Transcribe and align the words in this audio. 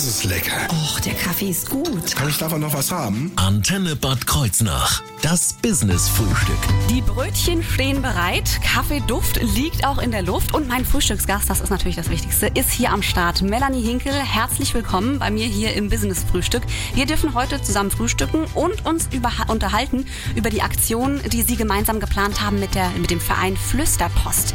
Das 0.00 0.08
ist 0.08 0.24
lecker. 0.24 0.66
Och, 0.70 0.98
der 1.00 1.12
Kaffee 1.12 1.50
ist 1.50 1.68
gut. 1.68 2.16
Kann 2.16 2.30
ich 2.30 2.38
davon 2.38 2.62
noch 2.62 2.72
was 2.72 2.90
haben? 2.90 3.30
Antenne 3.36 3.96
Bad 3.96 4.26
Kreuznach. 4.26 5.02
Das 5.20 5.52
Business-Frühstück. 5.52 6.56
Die 6.88 7.02
Brötchen 7.02 7.62
stehen 7.62 8.00
bereit, 8.00 8.58
Kaffeeduft 8.62 9.42
liegt 9.42 9.84
auch 9.84 9.98
in 9.98 10.10
der 10.10 10.22
Luft 10.22 10.54
und 10.54 10.66
mein 10.66 10.86
Frühstücksgast, 10.86 11.50
das 11.50 11.60
ist 11.60 11.68
natürlich 11.68 11.96
das 11.96 12.08
Wichtigste, 12.08 12.46
ist 12.46 12.70
hier 12.70 12.90
am 12.90 13.02
Start. 13.02 13.42
Melanie 13.42 13.82
Hinkel, 13.82 14.14
herzlich 14.14 14.72
willkommen 14.72 15.18
bei 15.18 15.30
mir 15.30 15.44
hier 15.44 15.74
im 15.74 15.90
Business-Frühstück. 15.90 16.62
Wir 16.94 17.04
dürfen 17.04 17.34
heute 17.34 17.60
zusammen 17.60 17.90
frühstücken 17.90 18.46
und 18.54 18.86
uns 18.86 19.10
über, 19.12 19.30
unterhalten 19.48 20.06
über 20.34 20.48
die 20.48 20.62
Aktion, 20.62 21.20
die 21.30 21.42
Sie 21.42 21.56
gemeinsam 21.56 22.00
geplant 22.00 22.40
haben 22.40 22.58
mit, 22.58 22.74
der, 22.74 22.88
mit 22.98 23.10
dem 23.10 23.20
Verein 23.20 23.58
Flüsterpost. 23.58 24.54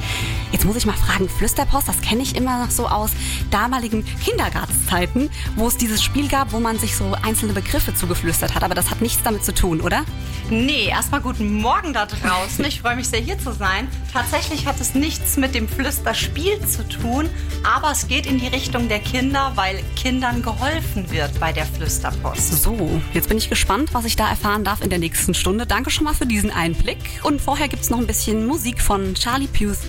Jetzt 0.51 0.65
muss 0.65 0.77
ich 0.77 0.87
mal 0.87 0.93
fragen, 0.93 1.29
Flüsterpost, 1.29 1.87
das 1.87 2.01
kenne 2.01 2.23
ich 2.23 2.35
immer 2.35 2.65
noch 2.65 2.71
so 2.71 2.87
aus 2.87 3.11
damaligen 3.51 4.03
Kindergartenzeiten, 4.23 5.29
wo 5.55 5.67
es 5.67 5.77
dieses 5.77 6.03
Spiel 6.03 6.27
gab, 6.27 6.51
wo 6.51 6.59
man 6.59 6.79
sich 6.79 6.95
so 6.95 7.15
einzelne 7.21 7.53
Begriffe 7.53 7.93
zugeflüstert 7.93 8.55
hat. 8.55 8.63
Aber 8.63 8.75
das 8.75 8.89
hat 8.89 9.01
nichts 9.01 9.23
damit 9.23 9.43
zu 9.43 9.53
tun, 9.53 9.81
oder? 9.81 10.03
Nee, 10.49 10.87
erstmal 10.89 11.21
guten 11.21 11.59
Morgen 11.59 11.93
da 11.93 12.05
draußen. 12.05 12.63
Ich 12.65 12.81
freue 12.81 12.95
mich 12.95 13.07
sehr, 13.07 13.19
hier 13.19 13.39
zu 13.39 13.51
sein. 13.53 13.87
Tatsächlich 14.13 14.67
hat 14.67 14.79
es 14.79 14.93
nichts 14.93 15.37
mit 15.37 15.55
dem 15.55 15.67
Flüsterspiel 15.67 16.59
zu 16.67 16.87
tun, 16.87 17.29
aber 17.63 17.91
es 17.91 18.07
geht 18.07 18.25
in 18.27 18.39
die 18.39 18.47
Richtung 18.47 18.87
der 18.87 18.99
Kinder, 18.99 19.53
weil 19.55 19.81
Kindern 19.95 20.43
geholfen 20.43 21.09
wird 21.11 21.39
bei 21.39 21.51
der 21.51 21.65
Flüsterpost. 21.65 22.61
So, 22.61 23.01
jetzt 23.13 23.27
bin 23.27 23.37
ich 23.37 23.49
gespannt, 23.49 23.89
was 23.93 24.05
ich 24.05 24.15
da 24.15 24.29
erfahren 24.29 24.63
darf 24.63 24.81
in 24.81 24.89
der 24.89 24.99
nächsten 24.99 25.33
Stunde. 25.33 25.65
Danke 25.65 25.89
schon 25.89 26.03
mal 26.03 26.13
für 26.13 26.27
diesen 26.27 26.51
Einblick. 26.51 26.99
Und 27.23 27.41
vorher 27.41 27.67
gibt 27.67 27.83
es 27.83 27.89
noch 27.89 27.99
ein 27.99 28.07
bisschen 28.07 28.45
Musik 28.45 28.81
von 28.81 29.15
Charlie 29.15 29.47
Puth, 29.47 29.79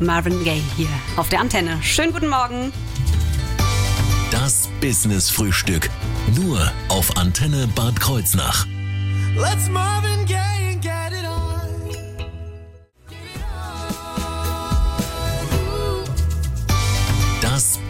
Marvin 0.00 0.44
Gaye 0.44 0.62
hier 0.76 0.88
auf 1.16 1.28
der 1.28 1.40
Antenne. 1.40 1.78
Schönen 1.82 2.12
guten 2.12 2.28
Morgen. 2.28 2.72
Das 4.76 4.80
Business-Frühstück. 4.80 5.90
Nur 6.34 6.72
auf 6.88 7.16
Antenne 7.16 7.68
Bad 7.74 7.98
Kreuznach. 8.00 8.66
Let's 9.36 9.68
Marvin 9.70 10.26
Gaye 10.26 10.65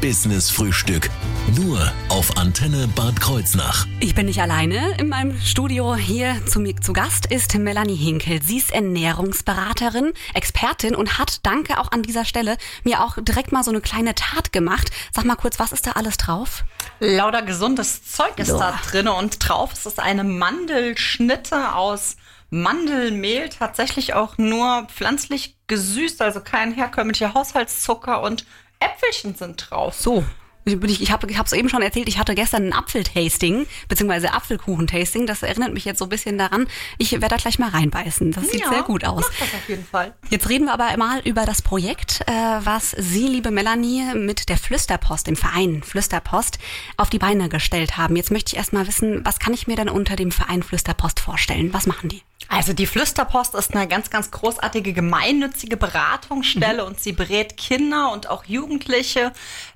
Das 0.06 0.22
Business-Frühstück. 0.22 1.10
Nur 1.56 1.92
auf 2.10 2.36
Antenne 2.36 2.86
Bad 2.94 3.20
Kreuznach. 3.20 3.86
Ich 3.98 4.14
bin 4.14 4.26
nicht 4.26 4.40
alleine. 4.40 4.96
In 4.98 5.08
meinem 5.08 5.36
Studio 5.40 5.96
hier 5.96 6.46
zu 6.46 6.60
mir 6.60 6.76
zu 6.76 6.92
Gast 6.92 7.26
ist 7.26 7.56
Melanie 7.58 7.96
Hinkel. 7.96 8.40
Sie 8.40 8.58
ist 8.58 8.70
Ernährungsberaterin, 8.70 10.12
Expertin 10.32 10.94
und 10.94 11.18
hat, 11.18 11.44
danke 11.44 11.80
auch 11.80 11.90
an 11.90 12.04
dieser 12.04 12.24
Stelle, 12.24 12.56
mir 12.84 13.02
auch 13.02 13.16
direkt 13.20 13.50
mal 13.50 13.64
so 13.64 13.72
eine 13.72 13.80
kleine 13.80 14.14
Tat 14.14 14.52
gemacht. 14.52 14.92
Sag 15.12 15.24
mal 15.24 15.34
kurz, 15.34 15.58
was 15.58 15.72
ist 15.72 15.88
da 15.88 15.92
alles 15.92 16.18
drauf? 16.18 16.62
Lauter 17.00 17.42
gesundes 17.42 18.04
Zeug 18.04 18.38
ist 18.38 18.50
So. 18.50 18.60
da 18.60 18.78
drin 18.88 19.08
und 19.08 19.36
drauf 19.40 19.72
ist 19.72 19.86
es 19.86 19.98
eine 19.98 20.22
Mandelschnitte 20.22 21.74
aus 21.74 22.16
Mandelmehl, 22.50 23.48
tatsächlich 23.48 24.14
auch 24.14 24.38
nur 24.38 24.86
pflanzlich 24.86 25.56
gesüßt, 25.66 26.22
also 26.22 26.40
kein 26.40 26.72
herkömmlicher 26.72 27.34
Haushaltszucker 27.34 28.22
und 28.22 28.46
Äpfelchen 28.80 29.34
sind 29.34 29.70
drauf. 29.70 29.94
So. 29.94 30.24
Ich, 30.68 31.00
ich 31.00 31.12
habe 31.12 31.28
es 31.28 31.52
eben 31.52 31.68
schon 31.68 31.80
erzählt, 31.80 32.08
ich 32.08 32.18
hatte 32.18 32.34
gestern 32.34 32.66
ein 32.66 32.72
Apfeltasting, 32.72 33.68
beziehungsweise 33.88 34.32
Apfelkuchentasting. 34.32 35.24
Das 35.24 35.44
erinnert 35.44 35.72
mich 35.72 35.84
jetzt 35.84 36.00
so 36.00 36.06
ein 36.06 36.08
bisschen 36.08 36.38
daran. 36.38 36.66
Ich 36.98 37.12
werde 37.12 37.28
da 37.28 37.36
gleich 37.36 37.60
mal 37.60 37.68
reinbeißen. 37.68 38.32
Das 38.32 38.50
sieht 38.50 38.62
Ja, 38.62 38.70
sehr 38.70 38.82
gut 38.82 39.04
aus. 39.04 39.24
Mach 39.28 39.38
das 39.38 39.54
auf 39.54 39.68
jeden 39.68 39.86
Fall. 39.86 40.12
Jetzt 40.28 40.48
reden 40.48 40.64
wir 40.64 40.72
aber 40.72 40.96
mal 40.96 41.20
über 41.20 41.46
das 41.46 41.62
Projekt, 41.62 42.22
äh, 42.26 42.32
was 42.32 42.90
Sie, 42.90 43.28
liebe 43.28 43.52
Melanie, 43.52 44.12
mit 44.14 44.48
der 44.48 44.56
Flüsterpost, 44.58 45.28
dem 45.28 45.36
Verein 45.36 45.84
Flüsterpost, 45.84 46.58
auf 46.96 47.10
die 47.10 47.20
Beine 47.20 47.48
gestellt 47.48 47.96
haben. 47.96 48.16
Jetzt 48.16 48.32
möchte 48.32 48.52
ich 48.52 48.56
erst 48.56 48.72
mal 48.72 48.88
wissen, 48.88 49.24
was 49.24 49.38
kann 49.38 49.54
ich 49.54 49.68
mir 49.68 49.76
denn 49.76 49.88
unter 49.88 50.16
dem 50.16 50.32
Verein 50.32 50.64
Flüsterpost 50.64 51.20
vorstellen? 51.20 51.72
Was 51.72 51.86
machen 51.86 52.08
die? 52.08 52.22
Also 52.48 52.72
die 52.72 52.86
Flüsterpost 52.86 53.54
ist 53.54 53.74
eine 53.74 53.88
ganz, 53.88 54.08
ganz 54.10 54.30
großartige 54.30 54.92
gemeinnützige 54.92 55.76
Beratungsstelle 55.76 56.84
und 56.84 57.00
sie 57.00 57.12
berät 57.12 57.56
Kinder 57.56 58.12
und 58.12 58.28
auch 58.30 58.44
Jugendliche 58.44 59.32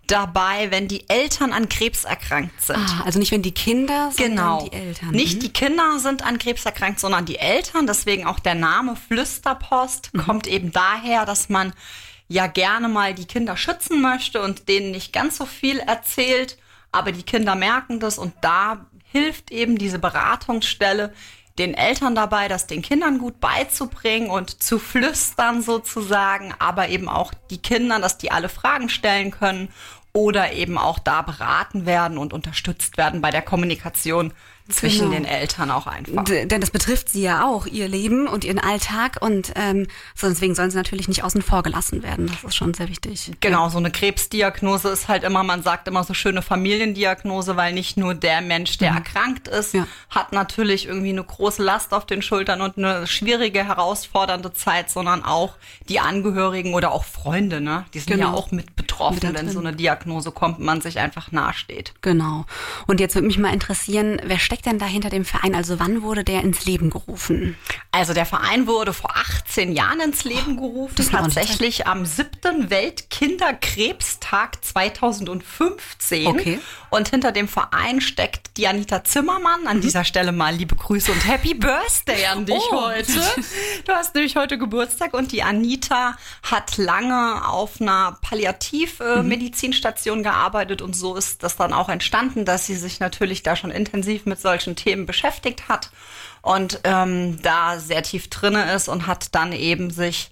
dabei, 0.07 0.71
wenn 0.71 0.87
die 0.89 1.09
Eltern 1.09 1.53
an 1.53 1.69
Krebs 1.69 2.05
erkrankt 2.05 2.61
sind. 2.63 2.79
Ah, 2.79 3.03
also 3.05 3.19
nicht 3.19 3.33
wenn 3.33 3.43
die 3.43 3.53
Kinder, 3.55 4.11
sondern 4.13 4.31
Genau. 4.31 4.69
die 4.69 4.73
Eltern. 4.77 5.11
Nicht 5.11 5.37
Mhm. 5.37 5.41
die 5.41 5.53
Kinder 5.53 5.99
sind 5.99 6.25
an 6.25 6.39
Krebs 6.39 6.65
erkrankt, 6.65 7.01
sondern 7.01 7.27
die 7.27 7.39
Eltern. 7.39 7.87
Deswegen 7.87 8.27
auch 8.27 8.39
der 8.39 8.55
Name 8.55 8.97
Flüsterpost 8.97 10.11
Mhm. 10.15 10.21
kommt 10.25 10.47
eben 10.47 10.73
daher, 10.73 11.27
dass 11.27 11.49
man 11.49 11.73
ja 12.29 12.47
gerne 12.47 12.89
mal 12.89 13.15
die 13.15 13.25
Kinder 13.27 13.57
schützen 13.57 14.01
möchte 14.01 14.41
und 14.43 14.69
denen 14.69 14.93
nicht 14.93 15.13
ganz 15.13 15.37
so 15.37 15.47
viel 15.47 15.79
erzählt. 15.81 16.57
Aber 16.93 17.13
die 17.13 17.23
Kinder 17.25 17.55
merken 17.55 18.01
das 18.01 18.19
und 18.19 18.33
da 18.41 18.87
hilft 19.13 19.51
eben 19.51 19.77
diese 19.79 19.99
Beratungsstelle 19.99 21.13
den 21.61 21.75
Eltern 21.75 22.15
dabei, 22.15 22.49
das 22.49 22.67
den 22.67 22.81
Kindern 22.81 23.19
gut 23.19 23.39
beizubringen 23.39 24.31
und 24.31 24.63
zu 24.63 24.79
flüstern 24.79 25.63
sozusagen, 25.63 26.55
aber 26.59 26.89
eben 26.89 27.09
auch 27.09 27.35
die 27.51 27.59
Kinder, 27.59 28.01
dass 28.01 28.17
die 28.17 28.33
alle 28.33 28.49
Fragen 28.49 28.89
stellen 28.89 29.31
können 29.31 29.69
oder 30.13 30.53
eben 30.55 30.79
auch 30.79 30.99
da 30.99 31.23
beraten 31.23 31.85
werden 31.85 32.19
und 32.19 32.33
unterstützt 32.33 32.97
werden 32.97 33.21
bei 33.21 33.31
der 33.31 33.43
Kommunikation 33.43 34.33
zwischen 34.71 35.11
Genau. 35.11 35.13
den 35.15 35.25
Eltern 35.25 35.71
auch 35.71 35.87
einfach. 35.87 36.25
D 36.25 36.47
denn 36.47 36.61
das 36.61 36.71
betrifft 36.71 37.09
sie 37.09 37.23
ja 37.23 37.45
auch, 37.47 37.67
ihr 37.67 37.89
Leben 37.89 38.27
und 38.29 38.45
ihren 38.45 38.59
Alltag 38.59 39.19
und 39.21 39.53
ähm, 39.57 39.87
so 40.15 40.29
deswegen 40.29 40.55
sollen 40.55 40.71
sie 40.71 40.77
natürlich 40.77 41.09
nicht 41.09 41.25
außen 41.25 41.43
vor 41.43 41.63
gelassen 41.63 42.03
werden. 42.03 42.27
Das 42.27 42.43
ist 42.45 42.57
schon 42.57 42.75
sehr 42.75 42.89
wichtig. 42.89 43.33
Genau, 43.41 43.69
so 43.69 43.79
eine 43.79 43.91
Krebsdiagnose 43.91 44.89
ist 44.89 45.09
halt 45.09 45.25
immer, 45.25 45.43
man 45.43 45.63
sagt 45.63 45.89
immer 45.89 46.05
so 46.05 46.15
schöne 46.15 46.43
Familiendiagnose, 46.43 47.57
weil 47.57 47.73
nicht 47.73 47.97
nur 47.97 48.15
der 48.15 48.41
Mensch, 48.41 48.79
der 48.79 48.91
erkrankt 48.93 49.49
ist, 49.49 49.75
Ja. 49.75 49.87
hat 50.09 50.33
natürlich 50.33 50.87
irgendwie 50.87 51.11
eine 51.11 51.25
große 51.25 51.63
Last 51.63 51.93
auf 51.93 52.07
den 52.07 52.23
Schultern 52.23 52.61
und 52.61 52.79
eine 52.79 53.07
schwierige, 53.07 53.65
herausfordernde 53.65 54.53
Zeit, 54.53 54.91
sondern 54.91 55.25
auch 55.25 55.55
die 55.89 56.01
Angehörigen 56.01 56.75
oder 56.75 56.93
auch 56.93 57.05
Freunde, 57.05 57.61
ne? 57.61 57.85
Die 57.95 57.99
sind 58.01 58.11
ja 58.11 58.27
Genau. 58.27 58.37
auch 58.37 58.51
mit 58.51 58.77
betroffen, 58.77 59.21
Mit 59.29 59.35
wenn 59.39 59.49
so 59.51 59.59
eine 59.61 59.73
Diagnose 59.75 60.31
kommt 60.31 60.59
und 60.59 60.65
man 60.65 60.81
sich 60.81 60.99
einfach 60.99 61.33
nahesteht. 61.33 61.93
Genau. 62.03 62.45
Und 62.87 63.01
jetzt 63.01 63.15
würde 63.15 63.27
mich 63.27 63.39
mal 63.39 63.53
interessieren, 63.53 64.21
wer 64.25 64.39
steckt 64.39 64.60
denn 64.63 64.79
da 64.79 64.87
hinter 64.87 65.11
dem 65.11 65.25
Verein? 65.25 65.55
Also 65.55 65.79
wann 65.81 66.03
wurde 66.03 66.25
der 66.25 66.43
ins 66.43 66.65
Leben 66.65 66.91
gerufen? 66.91 67.57
Also 67.93 68.15
der 68.15 68.27
Verein 68.27 68.67
wurde 68.67 68.93
vor 68.93 69.11
18 69.17 69.73
Jahren 69.73 70.01
ins 70.01 70.25
Leben 70.25 70.57
gerufen, 70.57 70.95
das 70.97 71.07
ist 71.07 71.13
eine 71.15 71.23
ordentliche 71.23 71.47
tatsächlich 71.49 71.87
am 71.87 72.07
7. 72.07 72.71
Weltkinderkrebstag 72.71 74.65
2015. 74.65 76.27
Okay. 76.27 76.59
Und 76.91 77.09
hinter 77.09 77.33
dem 77.33 77.49
Verein 77.49 78.01
steckt 78.01 78.57
die 78.57 78.67
Anita 78.67 79.05
Zimmermann. 79.05 79.67
An 79.67 79.81
dieser 79.81 80.05
Stelle 80.05 80.33
mal 80.33 80.55
liebe 80.55 80.75
Grüße 80.77 81.11
und 81.13 81.27
Happy 81.27 81.55
Birthday 81.55 82.27
an 82.27 82.47
dich 82.47 82.57
Oh. 82.71 82.83
heute. 82.89 83.13
Du 83.87 83.93
hast 83.93 84.15
nämlich 84.15 84.37
heute 84.37 84.59
Geburtstag 84.59 85.15
und 85.15 85.33
die 85.33 85.43
Anita 85.43 86.17
hat 86.43 86.77
lange 86.77 87.47
auf 87.49 87.81
einer 87.81 88.19
Palliativmedizinstation 88.23 90.23
gearbeitet 90.23 90.83
und 90.83 90.95
so 90.95 91.17
ist 91.17 91.43
das 91.43 91.57
dann 91.57 91.73
auch 91.73 91.89
entstanden, 91.89 92.45
dass 92.45 92.67
sie 92.67 92.77
sich 92.77 93.01
natürlich 93.01 93.43
da 93.43 93.57
schon 93.57 93.71
intensiv 93.71 94.27
mit 94.27 94.40
solchen 94.41 94.77
Themen 94.77 95.07
beschäftigt 95.07 95.69
hat 95.69 95.91
und 96.43 96.81
ähm, 96.85 97.41
da 97.43 97.79
sehr 97.79 98.03
tief 98.03 98.29
drinne 98.29 98.73
ist 98.73 98.89
und 98.89 99.07
hat 99.07 99.35
dann 99.35 99.53
eben 99.53 99.91
sich 99.91 100.31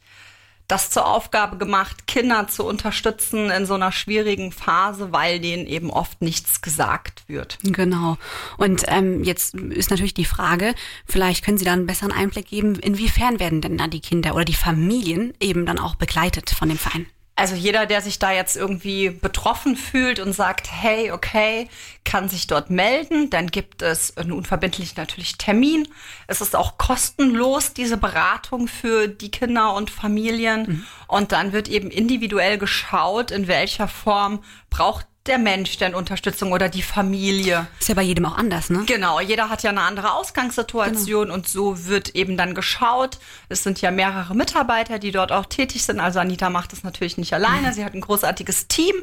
das 0.68 0.90
zur 0.90 1.06
Aufgabe 1.06 1.56
gemacht, 1.56 2.06
Kinder 2.06 2.46
zu 2.46 2.64
unterstützen 2.64 3.50
in 3.50 3.64
so 3.64 3.72
einer 3.72 3.90
schwierigen 3.90 4.52
Phase, 4.52 5.12
weil 5.12 5.40
denen 5.40 5.66
eben 5.66 5.90
oft 5.90 6.20
nichts 6.20 6.60
gesagt 6.60 7.24
wird. 7.26 7.58
Genau. 7.62 8.18
Und 8.58 8.84
ähm, 8.86 9.24
jetzt 9.24 9.54
ist 9.54 9.88
natürlich 9.88 10.12
die 10.12 10.26
Frage, 10.26 10.74
vielleicht 11.06 11.42
können 11.42 11.56
Sie 11.56 11.64
da 11.64 11.72
einen 11.72 11.86
besseren 11.86 12.12
Einblick 12.12 12.48
geben, 12.48 12.74
inwiefern 12.74 13.40
werden 13.40 13.62
denn 13.62 13.78
da 13.78 13.86
die 13.86 14.00
Kinder 14.00 14.34
oder 14.34 14.44
die 14.44 14.54
Familien 14.54 15.32
eben 15.40 15.64
dann 15.64 15.78
auch 15.78 15.94
begleitet 15.94 16.50
von 16.50 16.68
dem 16.68 16.78
Verein? 16.78 17.06
Also 17.38 17.54
jeder, 17.54 17.86
der 17.86 18.00
sich 18.00 18.18
da 18.18 18.32
jetzt 18.32 18.56
irgendwie 18.56 19.10
betroffen 19.10 19.76
fühlt 19.76 20.18
und 20.18 20.32
sagt, 20.32 20.72
hey, 20.72 21.12
okay, 21.12 21.68
kann 22.02 22.28
sich 22.28 22.48
dort 22.48 22.68
melden. 22.68 23.30
Dann 23.30 23.46
gibt 23.46 23.80
es 23.80 24.16
einen 24.16 24.32
unverbindlichen 24.32 24.96
natürlich 24.96 25.38
Termin. 25.38 25.86
Es 26.26 26.40
ist 26.40 26.56
auch 26.56 26.78
kostenlos, 26.78 27.74
diese 27.74 27.96
Beratung 27.96 28.66
für 28.66 29.06
die 29.06 29.30
Kinder 29.30 29.72
und 29.74 29.88
Familien. 29.88 30.84
Und 31.06 31.30
dann 31.30 31.52
wird 31.52 31.68
eben 31.68 31.92
individuell 31.92 32.58
geschaut, 32.58 33.30
in 33.30 33.46
welcher 33.46 33.86
Form 33.86 34.42
braucht 34.68 35.06
der 35.28 35.38
Mensch 35.38 35.76
denn 35.78 35.94
Unterstützung 35.94 36.52
oder 36.52 36.68
die 36.68 36.82
Familie. 36.82 37.66
Ist 37.78 37.88
ja 37.88 37.94
bei 37.94 38.02
jedem 38.02 38.26
auch 38.26 38.36
anders, 38.36 38.70
ne? 38.70 38.84
Genau, 38.86 39.20
jeder 39.20 39.48
hat 39.48 39.62
ja 39.62 39.70
eine 39.70 39.82
andere 39.82 40.12
Ausgangssituation 40.14 41.30
und 41.30 41.46
so 41.46 41.86
wird 41.86 42.14
eben 42.14 42.36
dann 42.36 42.54
geschaut. 42.54 43.18
Es 43.48 43.62
sind 43.62 43.80
ja 43.80 43.90
mehrere 43.90 44.34
Mitarbeiter, 44.34 44.98
die 44.98 45.12
dort 45.12 45.30
auch 45.30 45.46
tätig 45.46 45.84
sind. 45.84 46.00
Also 46.00 46.18
Anita 46.18 46.50
macht 46.50 46.72
das 46.72 46.82
natürlich 46.82 47.18
nicht 47.18 47.32
alleine. 47.34 47.72
Sie 47.72 47.84
hat 47.84 47.94
ein 47.94 48.00
großartiges 48.00 48.68
Team. 48.68 48.94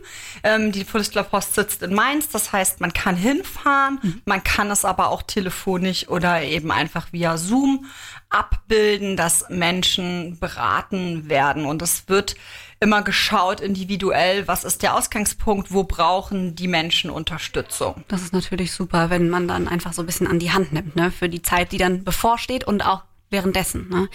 Ähm, 0.44 0.72
die 0.72 0.84
Flüsterpost 0.84 1.56
sitzt 1.56 1.84
in 1.84 1.94
Mainz. 1.94 2.30
Das 2.30 2.52
heißt, 2.52 2.82
man 2.82 2.92
kann 2.94 3.16
hinfahren. 3.16 4.22
Man 4.26 4.44
kann 4.44 4.72
es 4.72 4.84
aber 4.84 5.10
auch 5.10 5.22
telefonisch 5.22 6.08
oder 6.10 6.42
eben 6.42 6.72
einfach 6.72 7.14
via 7.14 7.38
Zoom 7.38 7.86
abbilden, 8.30 9.16
dass 9.16 9.46
Menschen 9.50 10.40
beraten 10.40 11.30
werden. 11.30 11.66
Und 11.66 11.82
es 11.82 12.10
wird 12.10 12.36
immer 12.80 13.02
geschaut 13.02 13.62
individuell, 13.62 14.48
was 14.48 14.64
ist 14.64 14.84
der 14.84 14.96
Ausgangspunkt, 14.96 15.72
wo 15.72 15.84
brauchen 15.84 16.56
die 16.56 16.68
Menschen 16.68 17.10
Unterstützung. 17.10 18.04
Das 18.08 18.22
ist 18.22 18.34
natürlich 18.34 18.72
super, 18.72 19.10
wenn 19.10 19.30
man 19.30 19.48
dann 19.48 19.68
einfach 19.68 19.94
so 19.94 20.02
ein 20.04 20.06
bisschen 20.06 20.28
an 20.28 20.40
die 20.40 20.52
Hand 20.52 20.74
nimmt, 20.74 20.96
ne? 20.96 21.12
Für 21.12 21.30
die 21.30 21.42
Zeit, 21.42 21.72
die 21.72 21.78
dann 21.78 22.04
bevorsteht 22.04 22.66
und 22.66 22.86
auch 22.86 23.04
währenddessen. 23.30 23.90
Ne? 23.90 24.08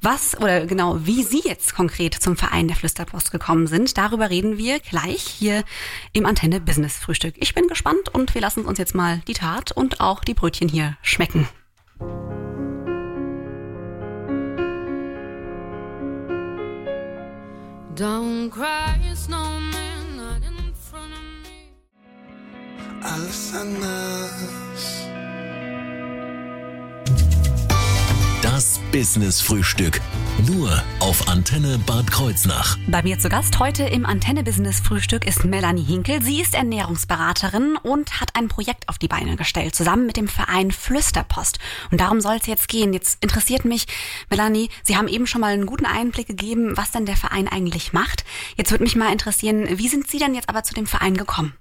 Was 0.00 0.36
oder 0.38 0.66
genau 0.66 0.98
wie 1.06 1.22
Sie 1.22 1.42
jetzt 1.44 1.74
konkret 1.74 2.14
zum 2.14 2.36
Verein 2.36 2.68
der 2.68 2.76
Flüsterpost 2.76 3.30
gekommen 3.30 3.66
sind, 3.66 3.96
darüber 3.96 4.30
reden 4.30 4.58
wir 4.58 4.80
gleich 4.80 5.22
hier 5.22 5.64
im 6.12 6.26
Antenne 6.26 6.60
Business 6.60 6.96
Frühstück. 6.96 7.34
Ich 7.38 7.54
bin 7.54 7.68
gespannt 7.68 8.08
und 8.12 8.34
wir 8.34 8.40
lassen 8.40 8.64
uns 8.64 8.78
jetzt 8.78 8.94
mal 8.94 9.20
die 9.28 9.34
Tat 9.34 9.72
und 9.72 10.00
auch 10.00 10.24
die 10.24 10.34
Brötchen 10.34 10.68
hier 10.68 10.96
schmecken. 11.02 11.48
Don't 17.98 18.48
cry, 18.48 18.96
snowman, 19.12 20.16
not 20.16 20.40
in 20.44 20.72
front 20.72 21.12
of 21.12 21.20
me. 21.42 21.74
Alles 23.02 23.52
anders. 23.52 25.04
Das 28.40 28.78
Business 28.92 29.40
Frühstück. 29.40 30.00
Nur 30.46 30.70
auf 31.00 31.26
Antenne 31.26 31.78
Bad 31.84 32.12
Kreuznach. 32.12 32.78
Bei 32.86 33.02
mir 33.02 33.18
zu 33.18 33.28
Gast 33.28 33.58
heute 33.58 33.82
im 33.82 34.06
Antenne 34.06 34.44
Business 34.44 34.78
Frühstück 34.78 35.26
ist 35.26 35.44
Melanie 35.44 35.82
Hinkel. 35.82 36.22
Sie 36.22 36.40
ist 36.40 36.54
Ernährungsberaterin 36.54 37.76
und 37.82 38.20
hat 38.20 38.36
ein 38.36 38.46
Projekt 38.46 38.88
auf 38.88 38.98
die 38.98 39.08
Beine 39.08 39.34
gestellt, 39.34 39.74
zusammen 39.74 40.06
mit 40.06 40.16
dem 40.16 40.28
Verein 40.28 40.70
Flüsterpost. 40.70 41.58
Und 41.90 42.00
darum 42.00 42.20
soll 42.20 42.36
es 42.36 42.46
jetzt 42.46 42.68
gehen. 42.68 42.92
Jetzt 42.92 43.20
interessiert 43.20 43.64
mich, 43.64 43.86
Melanie, 44.30 44.70
Sie 44.84 44.96
haben 44.96 45.08
eben 45.08 45.26
schon 45.26 45.40
mal 45.40 45.52
einen 45.52 45.66
guten 45.66 45.86
Einblick 45.86 46.28
gegeben, 46.28 46.76
was 46.76 46.92
denn 46.92 47.04
der 47.04 47.16
Verein 47.16 47.48
eigentlich 47.48 47.92
macht. 47.92 48.24
Jetzt 48.56 48.70
würde 48.70 48.84
mich 48.84 48.94
mal 48.94 49.10
interessieren, 49.10 49.66
wie 49.76 49.88
sind 49.88 50.08
Sie 50.08 50.18
denn 50.18 50.36
jetzt 50.36 50.48
aber 50.48 50.62
zu 50.62 50.72
dem 50.72 50.86
Verein 50.86 51.16
gekommen? 51.16 51.54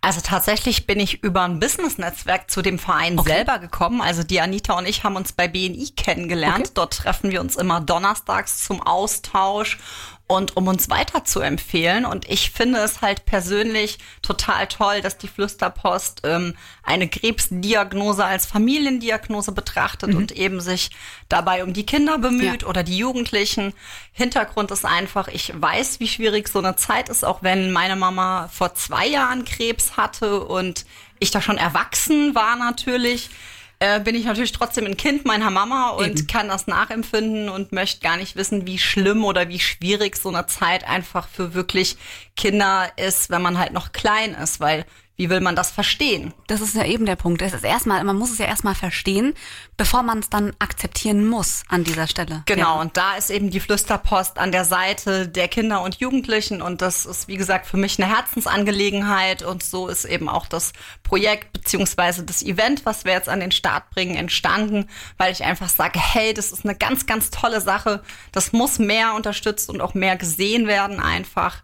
Also 0.00 0.20
tatsächlich 0.20 0.86
bin 0.86 0.98
ich 0.98 1.22
über 1.22 1.42
ein 1.42 1.60
Business-Netzwerk 1.60 2.50
zu 2.50 2.62
dem 2.62 2.78
Verein 2.78 3.18
Okay. 3.18 3.30
selber 3.30 3.58
gekommen. 3.58 4.00
Also 4.00 4.22
die 4.22 4.40
Anita 4.40 4.76
und 4.76 4.86
ich 4.86 5.04
haben 5.04 5.16
uns 5.16 5.32
bei 5.32 5.48
BNI 5.48 5.92
kennengelernt. 5.96 6.60
Okay. 6.66 6.72
Dort 6.74 6.96
treffen 6.96 7.30
wir 7.30 7.40
uns 7.40 7.56
immer 7.56 7.80
donnerstags 7.80 8.64
zum 8.64 8.82
Austausch 8.82 9.78
und 10.26 10.56
um 10.56 10.66
uns 10.68 10.88
weiterzuempfehlen. 10.88 12.06
Und 12.06 12.28
ich 12.28 12.50
finde 12.50 12.78
es 12.78 13.02
halt 13.02 13.26
persönlich 13.26 13.98
total 14.22 14.66
toll, 14.66 15.00
dass 15.02 15.18
die 15.18 15.28
Flüsterpost 15.28 16.22
ähm, 16.24 16.54
eine 16.82 17.08
Krebsdiagnose 17.08 18.24
als 18.24 18.46
Familiendiagnose 18.46 19.52
betrachtet 19.52 20.14
und 20.14 20.32
eben 20.32 20.60
sich 20.60 20.90
dabei 21.28 21.62
um 21.64 21.72
die 21.72 21.84
Kinder 21.86 22.18
bemüht 22.18 22.62
Ja. 22.62 22.68
oder 22.68 22.82
die 22.82 22.96
Jugendlichen. 22.96 23.74
Hintergrund 24.12 24.70
ist 24.70 24.84
einfach, 24.86 25.28
ich 25.28 25.52
weiß, 25.54 26.00
wie 26.00 26.08
schwierig 26.08 26.48
so 26.48 26.58
eine 26.60 26.76
Zeit 26.76 27.08
ist, 27.08 27.24
auch 27.24 27.42
wenn 27.42 27.72
meine 27.72 27.96
Mama 27.96 28.48
vor 28.52 28.74
zwei 28.74 29.06
Jahren 29.06 29.44
Krebs 29.44 29.96
hatte 29.96 30.44
und 30.44 30.86
ich 31.18 31.30
da 31.30 31.40
schon 31.42 31.58
erwachsen 31.58 32.34
war 32.34 32.56
natürlich. 32.56 33.30
Äh, 33.82 33.98
bin 33.98 34.14
ich 34.14 34.26
natürlich 34.26 34.52
trotzdem 34.52 34.86
ein 34.86 34.96
Kind 34.96 35.24
meiner 35.24 35.50
Mama 35.50 35.90
und 35.90 36.20
Eben. 36.20 36.26
kann 36.28 36.46
das 36.46 36.68
nachempfinden 36.68 37.48
und 37.48 37.72
möchte 37.72 37.98
gar 37.98 38.16
nicht 38.16 38.36
wissen, 38.36 38.64
wie 38.64 38.78
schlimm 38.78 39.24
oder 39.24 39.48
wie 39.48 39.58
schwierig 39.58 40.16
so 40.16 40.28
eine 40.28 40.46
Zeit 40.46 40.86
einfach 40.86 41.26
für 41.26 41.54
wirklich 41.54 41.96
Kinder 42.36 42.92
ist, 42.96 43.30
wenn 43.30 43.42
man 43.42 43.58
halt 43.58 43.72
noch 43.72 43.90
klein 43.90 44.34
ist, 44.34 44.60
weil 44.60 44.86
wie 45.22 45.30
will 45.30 45.40
man 45.40 45.54
das 45.54 45.70
verstehen? 45.70 46.34
Das 46.48 46.60
ist 46.60 46.74
ja 46.74 46.84
eben 46.84 47.06
der 47.06 47.14
Punkt. 47.14 47.42
Es 47.42 47.52
ist 47.52 47.62
erstmal, 47.62 48.02
man 48.02 48.16
muss 48.16 48.32
es 48.32 48.38
ja 48.38 48.46
erstmal 48.46 48.74
verstehen, 48.74 49.34
bevor 49.76 50.02
man 50.02 50.18
es 50.18 50.28
dann 50.30 50.52
akzeptieren 50.58 51.28
muss 51.28 51.62
an 51.68 51.84
dieser 51.84 52.08
Stelle. 52.08 52.42
Genau, 52.46 52.74
Ja. 52.74 52.80
und 52.80 52.96
da 52.96 53.14
ist 53.14 53.30
eben 53.30 53.50
die 53.50 53.60
Flüsterpost 53.60 54.36
an 54.38 54.50
der 54.50 54.64
Seite 54.64 55.28
der 55.28 55.46
Kinder 55.46 55.82
und 55.82 56.00
Jugendlichen 56.00 56.60
und 56.60 56.82
das 56.82 57.06
ist, 57.06 57.28
wie 57.28 57.36
gesagt, 57.36 57.66
für 57.66 57.76
mich 57.76 58.02
eine 58.02 58.12
Herzensangelegenheit 58.12 59.42
und 59.44 59.62
so 59.62 59.86
ist 59.86 60.04
eben 60.06 60.28
auch 60.28 60.48
das 60.48 60.72
Projekt 61.04 61.52
beziehungsweise 61.52 62.24
das 62.24 62.42
Event, 62.42 62.84
was 62.84 63.04
wir 63.04 63.12
jetzt 63.12 63.28
an 63.28 63.38
den 63.38 63.52
Start 63.52 63.90
bringen, 63.90 64.16
entstanden, 64.16 64.88
weil 65.18 65.30
ich 65.32 65.44
einfach 65.44 65.68
sage, 65.68 66.00
hey, 66.00 66.34
das 66.34 66.50
ist 66.50 66.64
eine 66.64 66.74
ganz, 66.74 67.06
ganz 67.06 67.30
tolle 67.30 67.60
Sache. 67.60 68.02
Das 68.32 68.52
muss 68.52 68.80
mehr 68.80 69.14
unterstützt 69.14 69.68
und 69.70 69.80
auch 69.80 69.94
mehr 69.94 70.16
gesehen 70.16 70.66
werden 70.66 70.98
einfach 71.00 71.62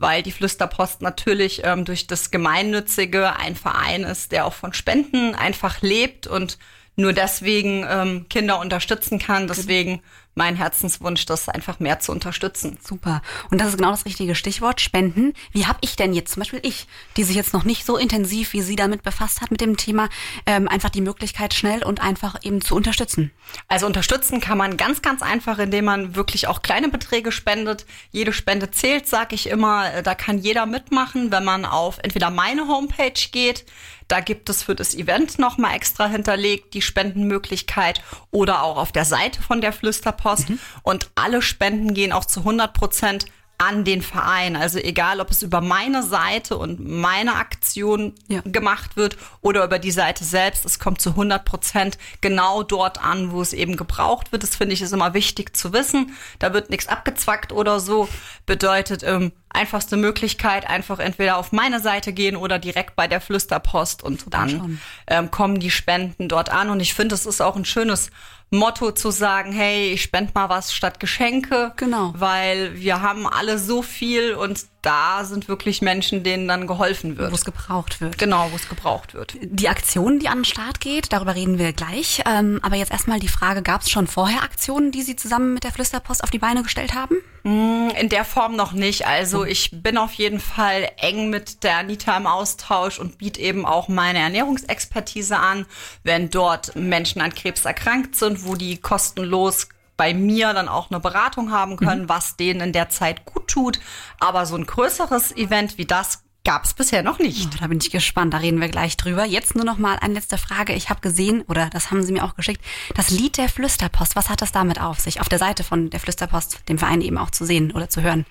weil 0.00 0.22
die 0.22 0.32
Flüsterpost 0.32 1.02
natürlich 1.02 1.62
ähm, 1.64 1.84
durch 1.84 2.06
das 2.06 2.30
Gemeinnützige 2.30 3.36
ein 3.36 3.54
Verein 3.54 4.04
ist, 4.04 4.32
der 4.32 4.46
auch 4.46 4.54
von 4.54 4.72
Spenden 4.72 5.34
einfach 5.34 5.82
lebt 5.82 6.26
und 6.26 6.58
nur 6.96 7.12
deswegen 7.12 7.86
ähm, 7.88 8.26
Kinder 8.28 8.60
unterstützen 8.60 9.18
kann. 9.18 9.46
Deswegen 9.46 10.02
mein 10.34 10.56
Herzenswunsch, 10.56 11.26
das 11.26 11.48
einfach 11.48 11.80
mehr 11.80 12.00
zu 12.00 12.12
unterstützen. 12.12 12.78
Super. 12.82 13.22
Und 13.50 13.60
das 13.60 13.68
ist 13.68 13.78
genau 13.78 13.90
das 13.90 14.04
richtige 14.04 14.34
Stichwort, 14.34 14.80
Spenden. 14.80 15.34
Wie 15.52 15.66
habe 15.66 15.78
ich 15.82 15.96
denn 15.96 16.12
jetzt, 16.14 16.32
zum 16.32 16.40
Beispiel 16.40 16.60
ich, 16.62 16.86
die 17.16 17.24
sich 17.24 17.36
jetzt 17.36 17.52
noch 17.52 17.64
nicht 17.64 17.84
so 17.84 17.96
intensiv 17.96 18.52
wie 18.52 18.62
Sie 18.62 18.76
damit 18.76 19.02
befasst 19.02 19.40
hat 19.40 19.50
mit 19.50 19.60
dem 19.60 19.76
Thema, 19.76 20.08
ähm, 20.46 20.68
einfach 20.68 20.90
die 20.90 21.00
Möglichkeit 21.00 21.54
schnell 21.54 21.82
und 21.82 22.00
einfach 22.00 22.36
eben 22.42 22.60
zu 22.60 22.74
unterstützen? 22.74 23.30
Also 23.68 23.86
unterstützen 23.86 24.40
kann 24.40 24.58
man 24.58 24.76
ganz, 24.76 25.02
ganz 25.02 25.22
einfach, 25.22 25.58
indem 25.58 25.84
man 25.86 26.14
wirklich 26.14 26.46
auch 26.46 26.62
kleine 26.62 26.88
Beträge 26.88 27.32
spendet. 27.32 27.84
Jede 28.10 28.32
Spende 28.32 28.70
zählt, 28.70 29.08
sag 29.08 29.32
ich 29.32 29.48
immer. 29.48 29.92
Äh, 29.92 30.02
Da 30.02 30.14
kann 30.14 30.38
jeder 30.38 30.66
mitmachen, 30.66 31.30
wenn 31.32 31.44
man 31.44 31.64
auf 31.64 31.98
entweder 32.02 32.30
meine 32.30 32.68
Homepage 32.68 33.12
geht. 33.32 33.64
Da 34.10 34.18
gibt 34.18 34.50
es 34.50 34.64
für 34.64 34.74
das 34.74 34.96
Event 34.96 35.38
nochmal 35.38 35.76
extra 35.76 36.08
hinterlegt 36.08 36.74
die 36.74 36.82
Spendenmöglichkeit 36.82 38.02
oder 38.32 38.64
auch 38.64 38.76
auf 38.76 38.90
der 38.90 39.04
Seite 39.04 39.40
von 39.40 39.60
der 39.60 39.72
Flüsterpost. 40.20 40.46
Und 40.82 41.10
alle 41.14 41.42
Spenden 41.42 41.94
gehen 41.94 42.12
auch 42.12 42.24
zu 42.24 42.40
100 42.40 42.72
Prozent 42.72 43.26
an 43.58 43.84
den 43.84 44.00
Verein. 44.00 44.56
Also 44.56 44.78
egal, 44.78 45.20
ob 45.20 45.30
es 45.30 45.42
über 45.42 45.60
meine 45.60 46.02
Seite 46.02 46.56
und 46.56 46.80
meine 46.80 47.34
Aktion 47.34 48.14
Ja. 48.26 48.40
gemacht 48.42 48.96
wird 48.96 49.18
oder 49.42 49.64
über 49.64 49.78
die 49.78 49.90
Seite 49.90 50.24
selbst. 50.24 50.64
Es 50.64 50.78
kommt 50.78 51.02
zu 51.02 51.10
100 51.10 51.44
Prozent 51.44 51.98
genau 52.22 52.62
dort 52.62 53.04
an, 53.04 53.32
wo 53.32 53.42
es 53.42 53.52
eben 53.52 53.76
gebraucht 53.76 54.32
wird. 54.32 54.44
Das 54.44 54.56
finde 54.56 54.72
ich 54.72 54.80
ist 54.80 54.94
immer 54.94 55.12
wichtig 55.12 55.54
zu 55.54 55.74
wissen. 55.74 56.16
Da 56.38 56.54
wird 56.54 56.70
nichts 56.70 56.88
abgezwackt 56.88 57.52
oder 57.52 57.80
so. 57.80 58.08
Bedeutet, 58.46 59.02
ähm, 59.02 59.30
einfachste 59.50 59.98
Möglichkeit, 59.98 60.66
einfach 60.66 60.98
entweder 60.98 61.36
auf 61.36 61.52
meine 61.52 61.80
Seite 61.80 62.14
gehen 62.14 62.36
oder 62.36 62.58
direkt 62.58 62.96
bei 62.96 63.08
der 63.08 63.20
Flüsterpost 63.20 64.02
und 64.02 64.32
dann 64.32 64.80
ähm, 65.06 65.30
kommen 65.30 65.60
die 65.60 65.70
Spenden 65.70 66.28
dort 66.30 66.48
an. 66.48 66.70
Und 66.70 66.80
ich 66.80 66.94
finde, 66.94 67.14
es 67.14 67.26
ist 67.26 67.42
auch 67.42 67.56
ein 67.56 67.66
schönes 67.66 68.10
Motto 68.50 68.90
zu 68.90 69.10
sagen, 69.10 69.52
hey, 69.52 69.92
ich 69.92 70.02
spende 70.02 70.32
mal 70.34 70.48
was 70.48 70.72
statt 70.72 70.98
Geschenke. 71.00 71.72
Genau. 71.76 72.12
Weil 72.16 72.76
wir 72.80 73.00
haben 73.00 73.26
alle 73.26 73.58
so 73.58 73.82
viel 73.82 74.34
und 74.34 74.66
da 74.82 75.24
sind 75.24 75.48
wirklich 75.48 75.82
Menschen, 75.82 76.22
denen 76.22 76.48
dann 76.48 76.66
geholfen 76.66 77.16
Wo 77.16 77.22
wird. 77.22 77.32
es 77.32 77.44
gebraucht 77.44 78.00
wird. 78.00 78.18
Genau, 78.18 78.50
wo 78.50 78.56
es 78.56 78.68
gebraucht 78.68 79.14
wird. 79.14 79.34
Die 79.42 79.68
Aktion, 79.68 80.18
die 80.18 80.28
an 80.28 80.38
den 80.38 80.44
Start 80.44 80.80
geht, 80.80 81.12
darüber 81.12 81.34
reden 81.34 81.58
wir 81.58 81.72
gleich. 81.72 82.22
Ähm, 82.26 82.60
aber 82.62 82.76
jetzt 82.76 82.90
erstmal 82.90 83.20
die 83.20 83.28
Frage, 83.28 83.62
gab 83.62 83.82
es 83.82 83.90
schon 83.90 84.06
vorher 84.06 84.42
Aktionen, 84.42 84.90
die 84.90 85.02
Sie 85.02 85.16
zusammen 85.16 85.54
mit 85.54 85.64
der 85.64 85.72
Flüsterpost 85.72 86.22
auf 86.24 86.30
die 86.30 86.38
Beine 86.38 86.62
gestellt 86.62 86.94
haben? 86.94 87.16
In 87.42 88.08
der 88.10 88.24
Form 88.24 88.56
noch 88.56 88.72
nicht. 88.72 89.06
Also 89.06 89.44
ich 89.44 89.70
bin 89.82 89.96
auf 89.96 90.12
jeden 90.14 90.40
Fall 90.40 90.90
eng 90.98 91.30
mit 91.30 91.62
der 91.62 91.78
Anita 91.78 92.16
im 92.16 92.26
Austausch 92.26 92.98
und 92.98 93.18
biete 93.18 93.40
eben 93.40 93.64
auch 93.64 93.88
meine 93.88 94.18
Ernährungsexpertise 94.18 95.38
an, 95.38 95.66
wenn 96.04 96.30
dort 96.30 96.76
Menschen 96.76 97.22
an 97.22 97.34
Krebs 97.34 97.64
erkrankt 97.64 98.16
sind, 98.16 98.44
wo 98.44 98.56
die 98.56 98.76
kostenlos 98.78 99.68
bei 100.00 100.14
mir 100.14 100.54
dann 100.54 100.68
auch 100.68 100.90
eine 100.90 100.98
Beratung 100.98 101.52
haben 101.52 101.76
können, 101.76 102.08
was 102.08 102.36
denen 102.36 102.62
in 102.62 102.72
der 102.72 102.88
Zeit 102.88 103.26
gut 103.26 103.39
tut. 103.50 103.80
Aber 104.18 104.46
so 104.46 104.56
ein 104.56 104.66
größeres 104.66 105.36
Event 105.36 105.78
wie 105.78 105.86
das 105.86 106.22
gab 106.44 106.64
es 106.64 106.74
bisher 106.74 107.02
noch 107.02 107.18
nicht. 107.18 107.50
Oh, 107.54 107.58
da 107.60 107.66
bin 107.66 107.78
ich 107.78 107.90
gespannt, 107.90 108.32
da 108.32 108.38
reden 108.38 108.60
wir 108.60 108.68
gleich 108.68 108.96
drüber. 108.96 109.24
Jetzt 109.24 109.54
nur 109.54 109.64
noch 109.64 109.78
mal 109.78 109.98
eine 110.00 110.14
letzte 110.14 110.38
Frage. 110.38 110.72
Ich 110.72 110.88
habe 110.88 111.00
gesehen, 111.00 111.42
oder 111.42 111.68
das 111.70 111.90
haben 111.90 112.02
Sie 112.02 112.12
mir 112.12 112.24
auch 112.24 112.34
geschickt, 112.34 112.64
das 112.94 113.10
Lied 113.10 113.36
der 113.36 113.48
Flüsterpost. 113.48 114.16
Was 114.16 114.28
hat 114.28 114.40
das 114.40 114.52
damit 114.52 114.80
auf 114.80 115.00
sich? 115.00 115.20
Auf 115.20 115.28
der 115.28 115.38
Seite 115.38 115.64
von 115.64 115.90
der 115.90 116.00
Flüsterpost, 116.00 116.68
dem 116.68 116.78
Verein 116.78 117.02
eben 117.02 117.18
auch 117.18 117.30
zu 117.30 117.44
sehen 117.44 117.72
oder 117.72 117.90
zu 117.90 118.00
hören. 118.00 118.24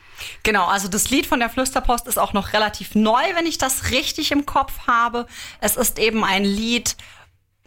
Genau, 0.44 0.66
also 0.66 0.88
das 0.88 1.10
Lied 1.10 1.28
von 1.28 1.40
der 1.40 1.50
Flüsterpost 1.50 2.08
ist 2.08 2.18
auch 2.18 2.34
noch 2.34 2.54
relativ 2.54 2.96
neu, 2.96 3.22
wenn 3.36 3.46
ich 3.46 3.58
das 3.58 3.92
richtig 3.92 4.32
im 4.32 4.46
Kopf 4.46 4.88
habe. 4.88 5.28
Es 5.62 5.78
ist 5.78 6.00
eben 6.00 6.24
ein 6.24 6.44
Lied, 6.44 6.98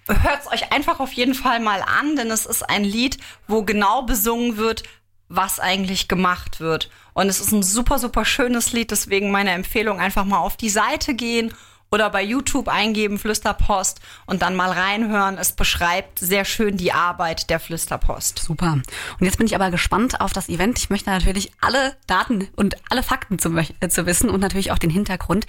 hört 0.08 0.40
es 0.42 0.52
euch 0.52 0.72
einfach 0.72 0.98
auf 0.98 1.12
jeden 1.12 1.34
Fall 1.34 1.60
mal 1.60 1.82
an, 1.82 2.16
denn 2.16 2.30
es 2.30 2.46
ist 2.46 2.68
ein 2.68 2.84
Lied, 2.84 3.18
wo 3.46 3.62
genau 3.62 4.02
besungen 4.02 4.56
wird, 4.56 4.82
was 5.34 5.60
eigentlich 5.60 6.08
gemacht 6.08 6.60
wird. 6.60 6.90
Und 7.14 7.28
es 7.28 7.40
ist 7.40 7.52
ein 7.52 7.62
super, 7.62 7.98
super 7.98 8.24
schönes 8.24 8.72
Lied, 8.72 8.90
deswegen 8.90 9.30
meine 9.30 9.50
Empfehlung 9.50 10.00
einfach 10.00 10.24
mal 10.24 10.38
auf 10.38 10.56
die 10.56 10.70
Seite 10.70 11.14
gehen 11.14 11.52
oder 11.92 12.08
bei 12.08 12.22
YouTube 12.22 12.68
eingeben 12.68 13.18
Flüsterpost 13.18 14.00
und 14.26 14.42
dann 14.42 14.56
mal 14.56 14.70
reinhören. 14.70 15.36
Es 15.36 15.52
beschreibt 15.52 16.18
sehr 16.18 16.44
schön 16.46 16.78
die 16.78 16.92
Arbeit 16.92 17.50
der 17.50 17.60
Flüsterpost. 17.60 18.38
Super. 18.38 18.72
Und 18.72 19.26
jetzt 19.26 19.36
bin 19.36 19.46
ich 19.46 19.54
aber 19.54 19.70
gespannt 19.70 20.20
auf 20.20 20.32
das 20.32 20.48
Event. 20.48 20.78
Ich 20.78 20.88
möchte 20.88 21.10
natürlich 21.10 21.52
alle 21.60 21.94
Daten 22.06 22.48
und 22.56 22.76
alle 22.88 23.02
Fakten 23.02 23.38
zu, 23.38 23.54
äh, 23.56 23.88
zu 23.88 24.06
wissen 24.06 24.30
und 24.30 24.40
natürlich 24.40 24.72
auch 24.72 24.78
den 24.78 24.90
Hintergrund. 24.90 25.46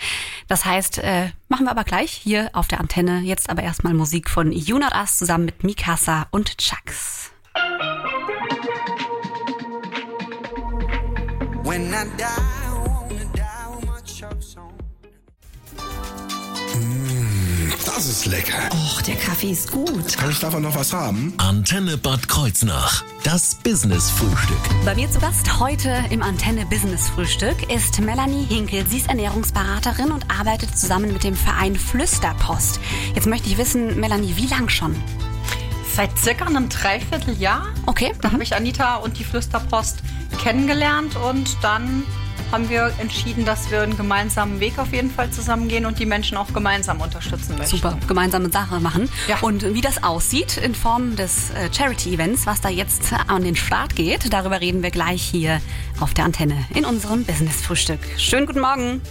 Das 0.50 0.66
heißt, 0.66 0.98
äh, 0.98 1.30
machen 1.48 1.66
wir 1.66 1.72
aber 1.72 1.86
gleich 1.86 2.12
hier 2.12 2.50
auf 2.52 2.68
der 2.68 2.82
Antenne. 2.82 3.22
Jetzt 3.22 3.50
aber 3.50 3.64
erstmal 3.64 3.94
Musik 3.94 4.30
von 4.30 4.52
You 4.52 4.78
Not 4.78 4.94
Us 4.94 5.18
zusammen 5.18 5.46
mit 5.46 5.64
Mikasa 5.64 6.28
und 6.32 6.58
Chucks. 6.58 7.32
When 11.74 11.88
I 11.88 12.06
die, 12.20 12.24
I 12.24 12.72
wanna 12.86 13.26
die 13.34 13.42
with 13.76 13.90
my 13.90 14.00
chucks 14.06 14.56
on. 14.56 14.74
Das 17.84 18.06
ist 18.06 18.28
lecker. 18.28 18.70
Och, 18.72 19.02
der 19.02 19.16
Kaffee 19.16 19.50
ist 19.50 19.72
gut. 19.72 20.16
Kann 20.16 20.30
ich 20.30 20.38
davon 20.38 20.62
noch 20.62 20.76
was 20.76 20.94
haben? 20.94 21.34
Antenne 21.38 21.98
Bad 21.98 22.28
Kreuznach. 22.28 23.04
Das 23.24 23.56
Business-Frühstück. 23.56 24.86
Bei 24.86 24.94
mir 24.94 25.10
zu 25.10 25.20
Gast 25.20 25.60
heute 25.60 25.90
im 26.12 26.22
Antenne 26.22 26.68
Business 26.68 27.10
Frühstück 27.10 27.74
ist 27.74 28.00
Melanie 28.00 28.46
Hinkel. 28.46 28.86
Sie 28.88 28.98
ist 28.98 29.10
Ernährungsberaterin 29.10 30.12
und 30.12 30.30
arbeitet 30.30 30.78
zusammen 30.78 31.12
mit 31.12 31.24
dem 31.24 31.36
Verein 31.36 31.76
Flüsterpost. 31.76 32.80
Jetzt 33.16 33.26
möchte 33.26 33.50
ich 33.50 33.58
wissen, 33.58 34.00
Melanie, 34.00 34.36
wie 34.36 34.46
lang 34.46 34.70
schon? 34.70 34.96
Seit 35.96 36.16
circa 36.20 36.46
einem 36.46 36.70
Dreivierteljahr. 36.70 37.66
Okay. 37.88 38.14
Da 38.22 38.32
habe 38.32 38.44
ich 38.44 38.56
Anita 38.56 38.98
und 38.98 39.18
die 39.18 39.24
Flüsterpost 39.24 40.04
kennengelernt 40.44 41.16
und 41.16 41.58
dann 41.62 42.04
haben 42.52 42.70
wir 42.70 42.94
entschieden, 43.00 43.46
dass 43.46 43.72
wir 43.72 43.82
einen 43.82 43.96
gemeinsamen 43.96 44.60
Weg 44.60 44.78
auf 44.78 44.92
jeden 44.92 45.10
Fall 45.10 45.32
zusammengehen 45.32 45.86
und 45.86 46.00
die 46.00 46.06
Menschen 46.06 46.38
auch 46.38 46.54
gemeinsam 46.54 47.00
unterstützen 47.00 47.58
möchten. 47.58 47.78
Super, 47.78 47.98
gemeinsame 48.08 48.52
Sache 48.52 48.80
machen. 48.82 49.10
Ja. 49.28 49.40
Und 49.40 49.74
wie 49.74 49.82
das 49.82 50.04
aussieht 50.04 50.58
in 50.58 50.76
Form 50.76 51.16
des 51.16 51.50
äh, 51.52 51.74
Charity-Events, 51.74 52.46
was 52.46 52.62
da 52.62 52.70
jetzt 52.70 53.12
an 53.28 53.44
den 53.44 53.56
Start 53.56 53.96
geht, 53.96 54.32
darüber 54.32 54.60
reden 54.60 54.84
wir 54.84 54.92
gleich 54.92 55.24
hier 55.24 55.62
auf 56.00 56.14
der 56.14 56.26
Antenne 56.26 56.66
in 56.76 56.86
unserem 56.86 57.24
Business-Frühstück. 57.24 58.00
Schönen 58.18 58.46
guten 58.46 58.60
Morgen. 58.60 59.02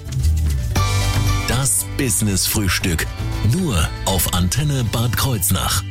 Das 1.49 1.87
Business-Frühstück. 1.97 3.07
Nur 3.53 3.89
auf 4.05 4.35
Antenne 4.35 4.85
Bad 4.93 5.17
Kreuznach. 5.17 5.83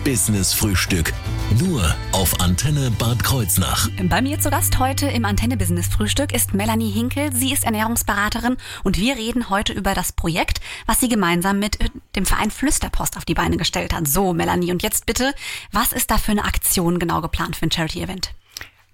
Das 0.00 0.04
Business-Frühstück. 0.04 1.12
Nur 1.58 1.94
auf 2.12 2.40
Antenne 2.40 2.90
Bad 2.92 3.22
Kreuznach. 3.22 3.88
Bei 4.04 4.22
mir 4.22 4.38
zu 4.38 4.50
Gast 4.50 4.78
heute 4.78 5.06
im 5.06 5.24
Antenne 5.24 5.56
Business 5.56 5.88
Frühstück 5.88 6.32
ist 6.32 6.54
Melanie 6.54 6.90
Hinkel. 6.90 7.34
Sie 7.34 7.52
ist 7.52 7.64
Ernährungsberaterin 7.64 8.56
und 8.84 8.98
wir 8.98 9.16
reden 9.16 9.50
heute 9.50 9.72
über 9.72 9.94
das 9.94 10.12
Projekt, 10.12 10.60
was 10.86 11.00
sie 11.00 11.08
gemeinsam 11.08 11.58
mit 11.58 11.80
äh, 11.80 11.88
dem 12.16 12.24
Verein 12.24 12.50
Flüsterpost 12.50 13.16
auf 13.16 13.24
die 13.24 13.34
Beine 13.34 13.56
gestellt 13.56 13.92
hat. 13.92 14.06
So, 14.06 14.32
Melanie, 14.32 14.70
und 14.72 14.82
jetzt 14.82 15.06
bitte, 15.06 15.34
was 15.72 15.92
ist 15.92 16.10
da 16.10 16.18
für 16.18 16.32
eine 16.32 16.44
Aktion 16.44 16.98
genau 16.98 17.20
geplant 17.20 17.56
für 17.56 17.66
ein 17.66 17.72
Charity-Event? 17.72 18.32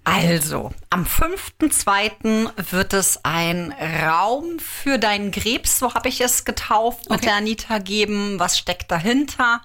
Also, 0.09 0.71
am 0.89 1.03
5.2. 1.03 2.71
wird 2.71 2.93
es 2.93 3.25
ein 3.25 3.73
Raum 4.07 4.57
für 4.57 4.97
deinen 4.97 5.31
Krebs, 5.31 5.79
so 5.79 5.93
habe 5.93 6.07
ich 6.07 6.21
es 6.21 6.45
getauft, 6.45 7.09
mit 7.09 7.19
Okay. 7.19 7.25
der 7.25 7.35
Anita 7.35 7.77
geben. 7.79 8.39
Was 8.39 8.57
steckt 8.57 8.89
dahinter? 8.89 9.61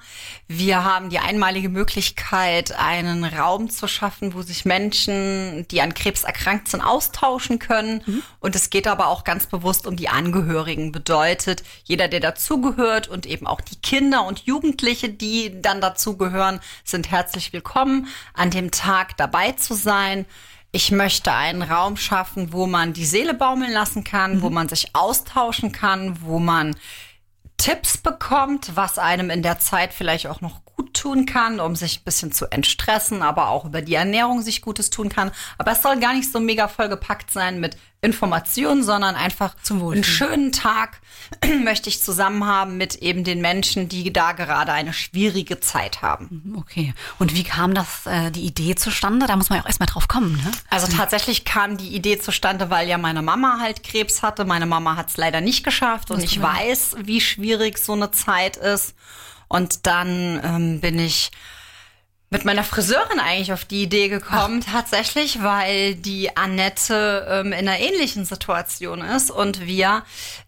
Wir 0.49 0.83
haben 0.83 1.11
die 1.11 1.21
einmalige 1.21 1.69
Möglichkeit, 1.69 2.77
einen 2.77 3.25
Raum 3.25 3.71
zu 3.71 3.87
schaffen, 3.87 4.35
wo 4.35 4.43
sich 4.43 4.65
Menschen, 4.65 5.67
die 5.69 5.81
an 5.81 5.95
Krebs 5.95 6.25
erkrankt 6.25 6.67
sind, 6.69 6.81
austauschen 6.83 7.61
können. 7.61 8.23
Und 8.41 8.57
es 8.57 8.69
geht 8.69 8.89
aber 8.89 9.07
auch 9.07 9.23
ganz 9.23 9.47
bewusst 9.47 9.87
um 9.87 9.95
die 9.97 10.09
Angehörigen. 10.09 10.91
Bedeutet, 10.91 11.63
jeder, 11.85 12.09
der 12.09 12.19
dazugehört 12.21 13.07
und 13.07 13.27
eben 13.27 13.47
auch 13.47 13.61
die 13.61 13.77
Kinder 13.77 14.25
und 14.27 14.41
Jugendliche, 14.41 15.09
die 15.09 15.63
dann 15.63 15.81
dazugehören, 15.81 16.61
sind 16.83 17.13
herzlich 17.13 17.53
willkommen, 17.53 18.09
an 18.35 18.51
dem 18.51 18.73
Tag 18.73 19.17
dabei 19.17 19.53
zu 19.53 19.75
sein. 19.75 20.27
Ich 20.75 20.91
möchte 20.91 21.33
einen 21.33 21.61
Raum 21.61 21.99
schaffen, 21.99 22.55
wo 22.55 22.67
man 22.67 22.95
die 22.95 23.05
Seele 23.05 23.35
baumeln 23.35 23.71
lassen 23.71 24.05
kann, 24.05 24.41
wo 24.41 24.49
man 24.49 24.71
sich 24.71 24.95
austauschen 24.95 25.71
kann, 25.71 26.23
wo 26.23 26.39
man 26.39 26.75
Tipps 27.59 27.99
bekommt, 27.99 28.75
was 28.75 28.99
einem 28.99 29.29
in 29.29 29.43
der 29.43 29.59
Zeit 29.59 29.93
vielleicht 29.93 30.27
auch 30.27 30.41
noch 30.41 30.63
gut 30.77 30.95
tun 30.95 31.27
kann, 31.27 31.61
um 31.61 31.77
sich 31.77 32.01
ein 32.01 32.05
bisschen 32.05 32.33
zu 32.33 32.51
entstressen, 32.51 33.23
aber 33.23 33.49
auch 33.49 33.65
über 33.65 33.83
die 33.83 33.95
Ernährung 33.95 34.43
sich 34.43 34.63
Gutes 34.63 34.91
tun 34.91 35.09
kann. 35.09 35.31
Aber 35.59 35.73
es 35.73 35.83
soll 35.83 35.99
gar 36.01 36.15
nicht 36.15 36.31
so 36.31 36.41
mega 36.41 36.69
vollgepackt 36.69 37.31
sein 37.31 37.61
mit 37.61 37.77
Informationen, 38.05 38.83
sondern 38.83 39.15
einfach 39.15 39.55
Zum 39.63 39.87
einen 39.89 40.03
schönen 40.03 40.51
Tag 40.51 41.01
möchte 41.65 41.89
ich 41.89 42.03
zusammen 42.03 42.45
haben 42.45 42.77
mit 42.77 42.97
eben 42.97 43.23
den 43.23 43.41
Menschen, 43.41 43.89
die 43.89 44.13
da 44.13 44.33
gerade 44.33 44.73
eine 44.73 44.93
schwierige 44.93 45.61
Zeit 45.61 46.03
haben. 46.03 46.55
Okay. 46.59 46.95
Und 47.21 47.35
wie 47.37 47.45
kam 47.45 47.75
das, 47.75 48.07
äh, 48.07 48.33
die 48.33 48.45
Idee 48.45 48.75
zustande? 48.75 49.29
Da 49.29 49.37
muss 49.37 49.51
man 49.51 49.59
ja 49.59 49.63
auch 49.63 49.69
erstmal 49.69 49.87
drauf 49.87 50.09
kommen, 50.09 50.33
ne? 50.33 50.51
Also 50.69 50.89
tatsächlich 50.89 51.45
kam 51.45 51.77
die 51.77 51.95
Idee 51.95 52.19
zustande, 52.19 52.71
weil 52.71 52.89
ja 52.89 52.99
meine 52.99 53.23
Mama 53.23 53.59
halt 53.61 53.85
Krebs 53.85 54.23
hatte. 54.23 54.45
Meine 54.45 54.67
Mama 54.67 54.97
hat 54.97 55.11
es 55.11 55.17
leider 55.17 55.41
nicht 55.41 55.63
geschafft 55.63 56.11
und 56.11 56.25
ich 56.25 56.43
weiß, 56.43 56.97
wie 57.05 57.21
schwierig 57.21 57.79
so 57.79 57.93
eine 57.93 58.11
Zeit 58.11 58.57
ist. 58.57 58.95
Und 59.53 59.87
dann 59.87 60.41
ähm, 60.43 60.81
bin 60.81 60.99
ich 60.99 61.31
mit 62.31 62.47
meiner 62.47 62.65
Friseurin 62.65 63.21
eigentlich 63.21 63.53
auf 63.53 63.67
die 63.67 63.83
Idee 63.83 64.09
gekommen, 64.09 64.63
tatsächlich, 64.63 65.43
weil 65.43 65.95
die 65.95 66.35
Annette 66.35 67.27
ähm, 67.29 67.53
in 67.53 67.69
einer 67.69 67.79
ähnlichen 67.79 68.25
Situation 68.25 69.03
ist 69.03 69.31
und 69.31 69.67
wir 69.67 70.05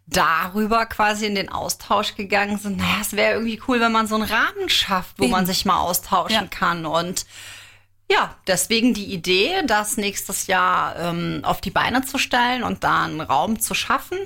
darüber 0.07 0.87
quasi 0.87 1.27
in 1.27 1.35
den 1.35 1.51
Austausch 1.51 2.15
gegangen 2.15 2.59
sind. 2.59 2.79
Naja, 2.79 2.97
es 3.03 3.13
wäre 3.13 3.35
irgendwie 3.35 3.61
cool, 3.69 3.81
wenn 3.81 3.93
man 3.93 4.07
so 4.07 4.15
einen 4.15 4.25
Rahmen 4.25 4.71
schafft, 4.71 5.19
wo 5.19 5.25
Eben. 5.25 5.33
man 5.33 5.45
sich 5.45 5.67
mal 5.67 5.81
austauschen 5.81 6.35
Ja. 6.45 6.47
kann 6.47 6.87
und 6.87 7.27
ja, 8.11 8.35
deswegen 8.47 8.95
die 8.95 9.13
Idee, 9.13 9.63
das 9.67 9.99
nächstes 9.99 10.47
Jahr 10.47 10.97
ähm, 10.99 11.41
auf 11.43 11.61
die 11.61 11.71
Beine 11.71 12.03
zu 12.05 12.17
stellen 12.17 12.63
und 12.63 12.83
da 12.85 13.05
einen 13.05 13.21
Raum 13.21 13.61
zu 13.61 13.75
schaffen, 13.75 14.19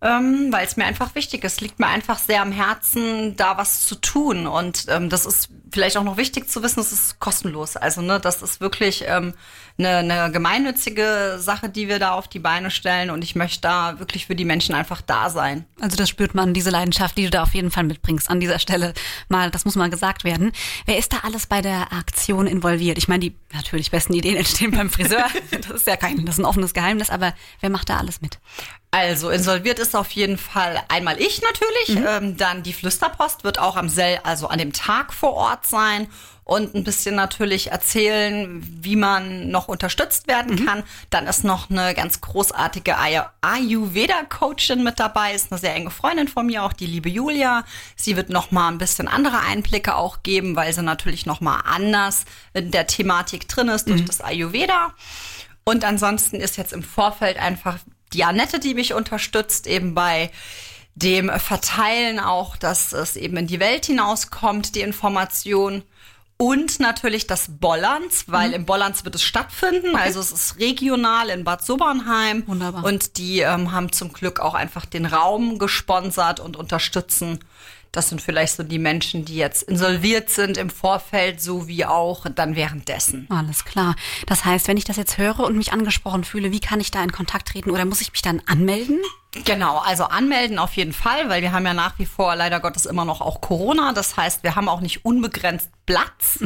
ähm, 0.00 0.52
weil 0.52 0.66
es 0.66 0.76
mir 0.76 0.84
einfach 0.84 1.14
wichtig 1.14 1.44
ist. 1.44 1.60
Liegt 1.60 1.80
mir 1.80 1.88
einfach 1.88 2.18
sehr 2.18 2.42
am 2.42 2.52
Herzen, 2.52 3.36
da 3.36 3.56
was 3.56 3.86
zu 3.86 3.96
tun. 3.96 4.46
Und 4.46 4.86
ähm, 4.88 5.08
das 5.10 5.26
ist 5.26 5.50
vielleicht 5.72 5.96
auch 5.96 6.04
noch 6.04 6.16
wichtig 6.16 6.48
zu 6.48 6.62
wissen, 6.62 6.80
es 6.80 6.92
ist 6.92 7.20
kostenlos. 7.20 7.76
Also 7.76 8.00
ne, 8.02 8.20
das 8.20 8.42
ist 8.42 8.60
wirklich 8.60 9.04
ähm, 9.06 9.34
eine, 9.78 9.98
eine 9.98 10.32
gemeinnützige 10.32 11.36
Sache, 11.38 11.68
die 11.68 11.88
wir 11.88 11.98
da 11.98 12.12
auf 12.12 12.26
die 12.26 12.40
Beine 12.40 12.70
stellen. 12.70 13.10
Und 13.10 13.22
ich 13.22 13.36
möchte 13.36 13.60
da 13.60 13.98
wirklich 13.98 14.26
für 14.26 14.34
die 14.34 14.44
Menschen 14.44 14.74
einfach 14.74 15.00
da 15.00 15.30
sein. 15.30 15.66
Also 15.80 15.96
das 15.96 16.08
spürt 16.08 16.34
man, 16.34 16.52
diese 16.52 16.70
Leidenschaft, 16.70 17.16
die 17.16 17.24
du 17.24 17.30
da 17.30 17.44
auf 17.44 17.54
jeden 17.54 17.70
Fall 17.70 17.84
mitbringst 17.84 18.28
an 18.28 18.40
dieser 18.40 18.58
Stelle. 18.58 18.92
Mal, 19.28 19.50
das 19.50 19.64
muss 19.64 19.76
mal 19.76 19.90
gesagt 19.90 20.24
werden. 20.24 20.52
Wer 20.86 20.98
ist 20.98 21.12
da 21.12 21.18
alles 21.22 21.46
bei 21.46 21.62
der 21.62 21.92
Aktion 21.92 22.46
involviert? 22.46 22.98
Ich 22.98 23.06
meine, 23.06 23.20
die 23.20 23.36
natürlich 23.52 23.90
besten 23.90 24.14
Ideen 24.14 24.36
entstehen 24.36 24.72
beim 24.72 24.90
Friseur. 24.90 25.26
Das 25.50 25.70
ist 25.70 25.86
ja 25.86 25.96
kein, 25.96 26.24
das 26.24 26.36
ist 26.36 26.40
ein 26.40 26.44
offenes 26.44 26.72
Geheimnis, 26.72 27.10
aber 27.10 27.34
wer 27.60 27.70
macht 27.70 27.88
da 27.88 27.98
alles 27.98 28.20
mit? 28.20 28.38
Also 28.90 29.28
insolviert 29.28 29.78
ist 29.78 29.94
auf 29.94 30.10
jeden 30.12 30.38
Fall 30.38 30.80
einmal 30.88 31.20
ich 31.20 31.42
natürlich, 31.42 32.06
ähm, 32.06 32.36
dann 32.36 32.62
die 32.62 32.72
Flüsterpost 32.72 33.44
wird 33.44 33.58
auch 33.58 33.76
am 33.76 33.88
Sel, 33.88 34.18
also 34.24 34.48
an 34.48 34.58
dem 34.58 34.72
Tag 34.72 35.12
vor 35.12 35.34
Ort 35.34 35.66
sein 35.66 36.08
und 36.48 36.74
ein 36.74 36.82
bisschen 36.82 37.14
natürlich 37.14 37.72
erzählen, 37.72 38.62
wie 38.82 38.96
man 38.96 39.50
noch 39.50 39.68
unterstützt 39.68 40.28
werden 40.28 40.64
kann. 40.64 40.82
Dann 41.10 41.26
ist 41.26 41.44
noch 41.44 41.68
eine 41.68 41.92
ganz 41.92 42.22
großartige 42.22 42.96
Ay- 42.96 43.20
Ayurveda-Coachin 43.42 44.82
mit 44.82 44.98
dabei, 44.98 45.34
ist 45.34 45.52
eine 45.52 45.58
sehr 45.60 45.74
enge 45.74 45.90
Freundin 45.90 46.26
von 46.26 46.46
mir, 46.46 46.62
auch 46.62 46.72
die 46.72 46.86
liebe 46.86 47.10
Julia. 47.10 47.66
Sie 47.96 48.16
wird 48.16 48.30
noch 48.30 48.50
mal 48.50 48.68
ein 48.68 48.78
bisschen 48.78 49.08
andere 49.08 49.40
Einblicke 49.40 49.94
auch 49.94 50.22
geben, 50.22 50.56
weil 50.56 50.72
sie 50.72 50.82
natürlich 50.82 51.26
noch 51.26 51.42
mal 51.42 51.60
anders 51.66 52.24
in 52.54 52.70
der 52.70 52.86
Thematik 52.86 53.46
drin 53.46 53.68
ist 53.68 53.86
durch 53.86 54.06
das 54.06 54.22
Ayurveda. 54.22 54.94
Und 55.64 55.84
ansonsten 55.84 56.36
ist 56.36 56.56
jetzt 56.56 56.72
im 56.72 56.82
Vorfeld 56.82 57.36
einfach 57.36 57.76
die 58.14 58.24
Annette, 58.24 58.58
die 58.58 58.72
mich 58.72 58.94
unterstützt, 58.94 59.66
eben 59.66 59.94
bei 59.94 60.30
dem 60.94 61.28
Verteilen 61.28 62.18
auch, 62.18 62.56
dass 62.56 62.94
es 62.94 63.16
eben 63.16 63.36
in 63.36 63.46
die 63.46 63.60
Welt 63.60 63.84
hinauskommt, 63.84 64.74
die 64.76 64.80
Information. 64.80 65.82
Und 66.40 66.78
natürlich 66.78 67.26
das 67.26 67.46
Bollands, 67.48 68.26
weil 68.28 68.52
im 68.52 68.64
Bollands 68.64 69.04
wird 69.04 69.16
es 69.16 69.24
stattfinden. 69.24 69.96
Also 69.96 70.20
es 70.20 70.30
ist 70.30 70.60
regional 70.60 71.30
in 71.30 71.42
Bad 71.42 71.64
Sobernheim. 71.64 72.46
Wunderbar. 72.46 72.84
Und 72.84 73.18
die 73.18 73.40
ähm, 73.40 73.72
haben 73.72 73.90
zum 73.90 74.12
Glück 74.12 74.38
auch 74.38 74.54
einfach 74.54 74.86
den 74.86 75.04
Raum 75.04 75.58
gesponsert 75.58 76.38
und 76.38 76.56
unterstützen. 76.56 77.40
Das 77.92 78.08
sind 78.08 78.20
vielleicht 78.20 78.56
so 78.56 78.62
die 78.62 78.78
Menschen, 78.78 79.24
die 79.24 79.36
jetzt 79.36 79.62
insolviert 79.62 80.30
sind 80.30 80.56
im 80.56 80.70
Vorfeld, 80.70 81.40
sowie 81.40 81.84
auch 81.84 82.26
dann 82.34 82.54
währenddessen. 82.56 83.26
Alles 83.30 83.64
klar. 83.64 83.96
Das 84.26 84.44
heißt, 84.44 84.68
wenn 84.68 84.76
ich 84.76 84.84
das 84.84 84.96
jetzt 84.96 85.18
höre 85.18 85.40
und 85.40 85.56
mich 85.56 85.72
angesprochen 85.72 86.24
fühle, 86.24 86.52
wie 86.52 86.60
kann 86.60 86.80
ich 86.80 86.90
da 86.90 87.02
in 87.02 87.12
Kontakt 87.12 87.48
treten 87.48 87.70
oder 87.70 87.84
muss 87.84 88.00
ich 88.00 88.12
mich 88.12 88.22
dann 88.22 88.42
anmelden? 88.46 88.98
Genau, 89.44 89.78
also 89.78 90.04
anmelden 90.04 90.58
auf 90.58 90.72
jeden 90.72 90.94
Fall, 90.94 91.28
weil 91.28 91.42
wir 91.42 91.52
haben 91.52 91.66
ja 91.66 91.74
nach 91.74 91.98
wie 91.98 92.06
vor 92.06 92.34
leider 92.34 92.60
Gottes 92.60 92.86
immer 92.86 93.04
noch 93.04 93.20
auch 93.20 93.42
Corona. 93.42 93.92
Das 93.92 94.16
heißt, 94.16 94.42
wir 94.42 94.56
haben 94.56 94.68
auch 94.68 94.80
nicht 94.80 95.04
unbegrenzt 95.04 95.70
Platz. 95.84 96.38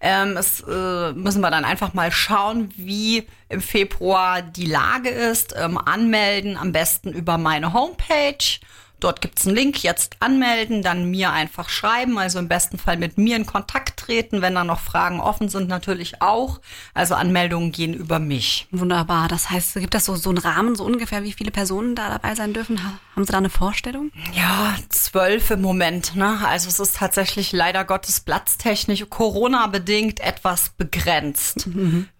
Ähm, 0.00 0.36
es 0.36 0.60
äh, 0.60 1.12
müssen 1.12 1.40
wir 1.40 1.50
dann 1.50 1.64
einfach 1.64 1.94
mal 1.94 2.10
schauen, 2.10 2.70
wie 2.76 3.26
im 3.48 3.60
Februar 3.60 4.42
die 4.42 4.66
Lage 4.66 5.10
ist. 5.10 5.54
Ähm, 5.56 5.78
anmelden 5.78 6.56
am 6.56 6.72
besten 6.72 7.12
über 7.12 7.38
meine 7.38 7.72
Homepage. 7.74 8.58
Dort 9.02 9.20
gibt's 9.20 9.46
einen 9.46 9.56
Link, 9.56 9.82
jetzt 9.82 10.16
anmelden, 10.20 10.82
dann 10.82 11.10
mir 11.10 11.32
einfach 11.32 11.68
schreiben, 11.68 12.18
also 12.18 12.38
im 12.38 12.48
besten 12.48 12.78
Fall 12.78 12.96
mit 12.96 13.18
mir 13.18 13.36
in 13.36 13.46
Kontakt 13.46 14.02
rantreten. 14.02 14.42
Wenn 14.42 14.54
da 14.54 14.64
noch 14.64 14.80
Fragen 14.80 15.20
offen 15.20 15.48
sind, 15.48 15.68
natürlich 15.68 16.20
auch. 16.22 16.60
Also 16.94 17.14
Anmeldungen 17.14 17.72
gehen 17.72 17.94
über 17.94 18.18
mich. 18.18 18.66
Wunderbar. 18.70 19.28
Das 19.28 19.50
heißt, 19.50 19.74
gibt 19.74 19.94
das 19.94 20.04
so, 20.04 20.16
so 20.16 20.30
einen 20.30 20.38
Rahmen, 20.38 20.74
so 20.74 20.84
ungefähr, 20.84 21.22
wie 21.22 21.32
viele 21.32 21.50
Personen 21.50 21.94
da 21.94 22.08
dabei 22.08 22.34
sein 22.34 22.52
dürfen? 22.52 22.82
Ha- 22.84 22.98
Haben 23.14 23.24
Sie 23.24 23.32
da 23.32 23.38
eine 23.38 23.50
Vorstellung? 23.50 24.10
Ja, 24.34 24.74
zwölf 24.88 25.50
im 25.50 25.60
Moment. 25.62 26.16
Ne? 26.16 26.38
Also 26.46 26.68
es 26.68 26.80
ist 26.80 26.96
tatsächlich 26.96 27.52
leider 27.52 27.84
Gottes 27.84 28.20
platztechnisch 28.20 29.04
Corona-bedingt 29.08 30.20
etwas 30.20 30.70
begrenzt, 30.70 31.68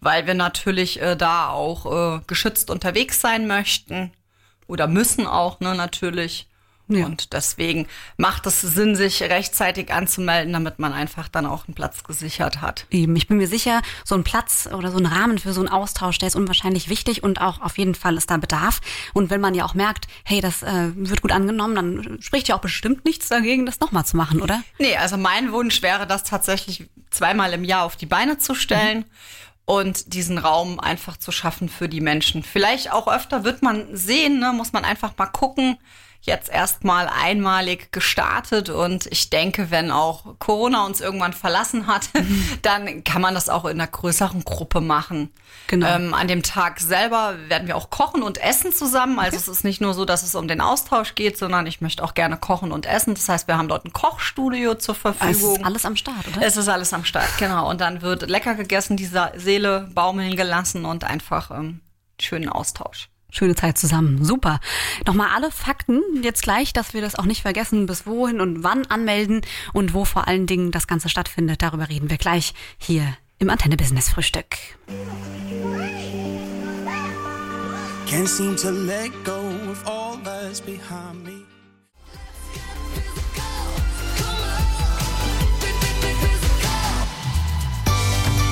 weil 0.00 0.26
wir 0.26 0.34
natürlich 0.34 1.00
äh, 1.00 1.16
da 1.16 1.48
auch 1.50 2.18
äh, 2.18 2.20
geschützt 2.26 2.70
unterwegs 2.70 3.20
sein 3.20 3.46
möchten 3.46 4.12
oder 4.66 4.86
müssen 4.86 5.26
auch 5.26 5.60
ne, 5.60 5.74
natürlich. 5.74 6.48
Ja. 6.88 7.06
Und 7.06 7.32
deswegen 7.32 7.86
macht 8.16 8.46
es 8.46 8.60
Sinn, 8.60 8.96
sich 8.96 9.22
rechtzeitig 9.22 9.92
anzumelden, 9.92 10.52
damit 10.52 10.78
man 10.78 10.92
einfach 10.92 11.28
dann 11.28 11.46
auch 11.46 11.66
einen 11.66 11.74
Platz 11.74 12.04
gesichert 12.04 12.60
hat. 12.60 12.86
Eben, 12.90 13.16
ich 13.16 13.28
bin 13.28 13.38
mir 13.38 13.46
sicher, 13.46 13.82
so 14.04 14.14
ein 14.14 14.24
Platz 14.24 14.68
oder 14.72 14.90
so 14.90 14.98
ein 14.98 15.06
Rahmen 15.06 15.38
für 15.38 15.52
so 15.52 15.60
einen 15.60 15.68
Austausch, 15.68 16.18
der 16.18 16.28
ist 16.28 16.36
unwahrscheinlich 16.36 16.88
wichtig 16.88 17.22
und 17.22 17.40
auch 17.40 17.60
auf 17.60 17.78
jeden 17.78 17.94
Fall 17.94 18.16
ist 18.16 18.30
da 18.30 18.36
Bedarf. 18.36 18.80
Und 19.14 19.30
wenn 19.30 19.40
man 19.40 19.54
ja 19.54 19.64
auch 19.64 19.74
merkt, 19.74 20.06
hey, 20.24 20.40
das 20.40 20.62
äh, 20.62 20.90
wird 20.94 21.22
gut 21.22 21.32
angenommen, 21.32 21.74
dann 21.74 22.18
spricht 22.20 22.48
ja 22.48 22.56
auch 22.56 22.60
bestimmt 22.60 23.04
nichts 23.04 23.28
dagegen, 23.28 23.64
das 23.64 23.80
nochmal 23.80 24.04
zu 24.04 24.16
machen, 24.16 24.42
oder? 24.42 24.62
Nee, 24.78 24.96
also 24.96 25.16
mein 25.16 25.52
Wunsch 25.52 25.82
wäre, 25.82 26.06
das 26.06 26.24
tatsächlich 26.24 26.90
zweimal 27.10 27.52
im 27.52 27.64
Jahr 27.64 27.84
auf 27.84 27.96
die 27.96 28.06
Beine 28.06 28.38
zu 28.38 28.54
stellen 28.54 29.04
und 29.64 30.14
diesen 30.14 30.38
Raum 30.38 30.80
einfach 30.80 31.16
zu 31.16 31.30
schaffen 31.30 31.68
für 31.68 31.88
die 31.88 32.00
Menschen. 32.00 32.42
Vielleicht 32.42 32.92
auch 32.92 33.08
öfter 33.08 33.44
wird 33.44 33.62
man 33.62 33.96
sehen, 33.96 34.38
ne, 34.38 34.52
muss 34.52 34.72
man 34.72 34.84
einfach 34.84 35.16
mal 35.16 35.26
gucken. 35.26 35.78
Jetzt 36.24 36.50
erstmal 36.50 37.08
einmalig 37.08 37.90
gestartet 37.90 38.68
und 38.68 39.06
ich 39.06 39.28
denke, 39.28 39.72
wenn 39.72 39.90
auch 39.90 40.38
Corona 40.38 40.86
uns 40.86 41.00
irgendwann 41.00 41.32
verlassen 41.32 41.88
hat, 41.88 42.10
dann 42.62 43.02
kann 43.02 43.20
man 43.20 43.34
das 43.34 43.48
auch 43.48 43.64
in 43.64 43.72
einer 43.80 43.88
größeren 43.90 44.44
Gruppe 44.44 44.80
machen. 44.80 45.32
Genau. 45.66 45.86
Ähm, 45.88 46.14
an 46.14 46.28
dem 46.28 46.44
Tag 46.44 46.78
selber 46.78 47.34
werden 47.48 47.66
wir 47.66 47.76
auch 47.76 47.90
kochen 47.90 48.22
und 48.22 48.38
essen 48.38 48.72
zusammen. 48.72 49.18
Also 49.18 49.36
es 49.36 49.48
ist 49.48 49.64
nicht 49.64 49.80
nur 49.80 49.94
so, 49.94 50.04
dass 50.04 50.22
es 50.22 50.36
um 50.36 50.46
den 50.46 50.60
Austausch 50.60 51.16
geht, 51.16 51.36
sondern 51.36 51.66
ich 51.66 51.80
möchte 51.80 52.04
auch 52.04 52.14
gerne 52.14 52.36
kochen 52.36 52.70
und 52.70 52.86
essen. 52.86 53.14
Das 53.14 53.28
heißt, 53.28 53.48
wir 53.48 53.58
haben 53.58 53.66
dort 53.68 53.84
ein 53.84 53.92
Kochstudio 53.92 54.76
zur 54.76 54.94
Also 54.94 55.12
Verfügung. 55.12 55.54
es 55.54 55.58
ist 55.58 55.64
alles 55.66 55.84
am 55.84 55.96
Start, 55.96 56.28
oder? 56.28 56.46
Es 56.46 56.56
ist 56.56 56.68
alles 56.68 56.92
am 56.92 57.04
Start, 57.04 57.36
genau. 57.38 57.68
Und 57.68 57.80
dann 57.80 58.00
wird 58.00 58.28
lecker 58.30 58.54
gegessen, 58.54 58.96
die 58.96 59.10
Seele 59.34 59.88
baumeln 59.92 60.36
gelassen 60.36 60.84
und 60.84 61.02
einfach 61.02 61.50
ähm, 61.50 61.80
schönen 62.20 62.48
Austausch. 62.48 63.08
Schöne 63.32 63.54
Zeit 63.54 63.78
zusammen. 63.78 64.22
Super. 64.24 64.60
Nochmal 65.06 65.28
alle 65.34 65.50
Fakten 65.50 66.02
jetzt 66.22 66.42
gleich, 66.42 66.74
dass 66.74 66.92
wir 66.92 67.00
das 67.00 67.14
auch 67.14 67.24
nicht 67.24 67.40
vergessen, 67.40 67.86
bis 67.86 68.06
wohin 68.06 68.42
und 68.42 68.62
wann 68.62 68.86
anmelden 68.86 69.40
und 69.72 69.94
wo 69.94 70.04
vor 70.04 70.28
allen 70.28 70.46
Dingen 70.46 70.70
das 70.70 70.86
Ganze 70.86 71.08
stattfindet. 71.08 71.62
Darüber 71.62 71.88
reden 71.88 72.10
wir 72.10 72.18
gleich 72.18 72.52
hier 72.76 73.16
im 73.38 73.48
Antenne 73.48 73.78
Business 73.78 74.10
Frühstück. 74.10 74.58
Can't 78.06 78.28
seem 78.28 78.54
to 78.56 78.70
let 78.70 79.10
go 79.24 79.48
of 79.70 79.82
all 79.86 80.18
that's 80.22 80.60
behind 80.60 81.24
me. 81.24 81.46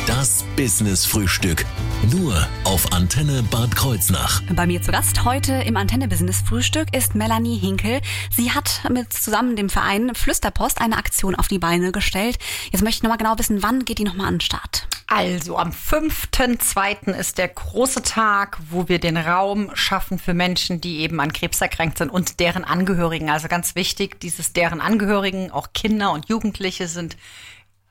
Das 0.07 0.45
Business 0.57 1.05
Frühstück. 1.05 1.67
Nur 2.09 2.49
auf 2.64 2.92
Antenne 2.92 3.42
Bad 3.50 3.76
Kreuznach. 3.76 4.40
Bei 4.54 4.66
mir 4.66 4.80
zu 4.80 4.90
Gast 4.90 5.25
heute 5.26 5.52
im 5.52 5.76
Antenne 5.76 6.09
Business 6.09 6.40
Frühstück 6.40 6.97
ist 6.97 7.14
Melanie 7.14 7.59
Hinkel. 7.59 8.00
Sie 8.35 8.52
hat 8.52 8.80
mit 8.90 9.12
zusammen 9.12 9.54
dem 9.54 9.69
Verein 9.69 10.14
Flüsterpost 10.14 10.80
eine 10.80 10.97
Aktion 10.97 11.35
auf 11.35 11.49
die 11.49 11.59
Beine 11.59 11.92
gestellt. 11.92 12.38
Jetzt 12.73 12.83
möchte 12.83 12.99
ich 12.99 13.02
nochmal 13.02 13.19
genau 13.19 13.38
wissen, 13.38 13.62
wann 13.62 13.85
geht 13.85 13.99
die 13.99 14.04
nochmal 14.04 14.28
an 14.28 14.35
den 14.37 14.40
Start? 14.40 14.88
Also 15.09 15.59
am 15.59 15.71
5.2. 15.73 17.12
ist 17.12 17.37
der 17.37 17.49
große 17.49 18.02
Tag, 18.02 18.59
wo 18.71 18.88
wir 18.88 18.99
den 18.99 19.19
Raum 19.19 19.71
schaffen 19.75 20.19
für 20.19 20.33
Menschen, 20.33 20.80
die 20.80 21.00
eben 21.00 21.21
an 21.21 21.33
Krebs 21.33 21.61
erkrankt 21.61 21.99
sind 21.99 22.09
und 22.09 22.40
deren 22.40 22.64
Angehörigen. 22.64 23.28
Also 23.28 23.49
ganz 23.49 23.75
wichtig, 23.75 24.21
dieses 24.21 24.54
deren 24.54 24.80
Angehörigen, 24.80 25.50
auch 25.50 25.75
Kinder 25.75 26.12
und 26.12 26.28
Jugendliche 26.30 26.88
sind 26.88 27.16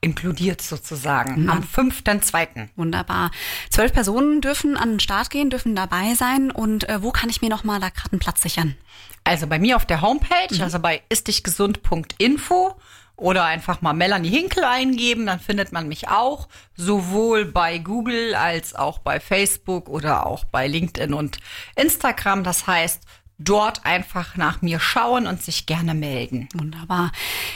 inkludiert 0.02 0.62
sozusagen. 0.62 1.50
Am 1.50 1.62
5.2. 1.62 2.70
Wunderbar. 2.76 3.32
Zwölf 3.70 3.94
Personen 3.94 4.42
dürfen 4.42 4.78
an 4.78 4.92
den 4.92 5.00
Start 5.00 5.30
gehen, 5.30 5.50
dürfen 5.50 5.76
dabei 5.76 6.14
sein. 6.16 6.52
Und 6.52 6.88
äh, 6.88 7.02
wo 7.04 7.12
kann 7.12 7.30
ich 7.30 7.42
mir 7.42 7.50
nochmal 7.50 7.80
da 7.80 7.90
gerade 7.90 8.12
einen 8.12 8.20
Platz 8.20 8.42
sichern? 8.42 8.76
Also 9.24 9.48
bei 9.48 9.60
mir 9.60 9.76
auf 9.76 9.86
der 9.86 10.02
Homepage, 10.02 10.62
also 10.64 10.80
bei 10.80 11.02
istdichgesund.info 11.10 12.76
oder 13.20 13.44
einfach 13.44 13.82
mal 13.82 13.94
Melanie 13.94 14.30
Hinkel 14.30 14.64
eingeben, 14.64 15.26
dann 15.26 15.40
findet 15.40 15.72
man 15.72 15.88
mich 15.88 16.08
auch, 16.08 16.48
sowohl 16.76 17.46
bei 17.46 17.78
Google 17.78 18.34
als 18.34 18.74
auch 18.76 19.00
bei 19.00 19.20
Facebook 19.20 19.90
oder 19.90 20.26
auch 20.26 20.46
bei 20.46 20.68
LinkedIn 20.68 21.14
und 21.14 21.40
Instagram. 21.76 22.44
Das 22.44 22.66
heißt, 22.66 23.04
dort 23.40 23.86
einfach 23.86 24.36
nach 24.36 24.62
mir 24.62 24.82
schauen 24.82 25.26
und 25.26 25.42
sich 25.42 25.66
gerne 25.66 25.94
melden. 25.94 26.50
Wunderbar. 26.54 27.12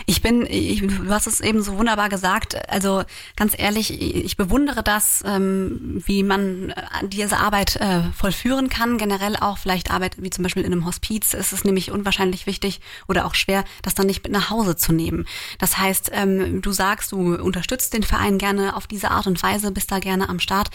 Ich 0.06 0.22
bin, 0.22 0.46
ich, 0.46 0.80
du 0.80 1.10
hast 1.10 1.28
es 1.28 1.42
eben 1.42 1.62
so 1.62 1.78
wunderbar 1.78 2.08
gesagt. 2.08 2.58
Also 2.70 3.04
ganz 3.36 3.54
ehrlich, 3.58 4.02
ich 4.02 4.38
bewundere 4.38 4.82
das, 4.82 5.24
ähm, 5.28 6.02
wie 6.06 6.24
man 6.24 6.70
äh, 6.70 7.08
diese 7.08 7.38
Arbeit 7.38 7.76
äh, 7.76 8.04
vollführen 8.16 8.70
kann. 8.70 8.98
Generell 8.98 9.36
auch 9.36 9.58
vielleicht 9.58 9.92
Arbeit 9.92 10.16
wie 10.18 10.30
zum 10.30 10.44
Beispiel 10.44 10.64
in 10.64 10.72
einem 10.72 10.86
Hospiz. 10.86 11.34
Es 11.34 11.52
ist 11.52 11.66
nämlich 11.66 11.92
unwahrscheinlich 11.92 12.48
wichtig 12.48 12.80
oder 13.10 13.26
auch 13.26 13.36
schwer, 13.36 13.66
das 13.82 13.94
dann 13.94 14.08
nicht 14.08 14.24
mit 14.24 14.32
nach 14.32 14.50
Hause 14.50 14.78
zu 14.78 14.94
nehmen. 14.94 15.26
Das 15.60 15.78
heißt, 15.78 16.12
ähm, 16.14 16.62
du 16.62 16.72
sagst, 16.72 17.12
du 17.12 17.36
unterstützt 17.36 17.94
den 17.94 18.04
Verein 18.04 18.38
gerne 18.38 18.78
auf 18.78 18.88
diese 18.88 19.12
Art 19.12 19.28
und 19.28 19.44
Weise, 19.44 19.72
bist 19.72 19.92
da 19.92 20.00
gerne 20.00 20.30
am 20.30 20.40
Start. 20.40 20.70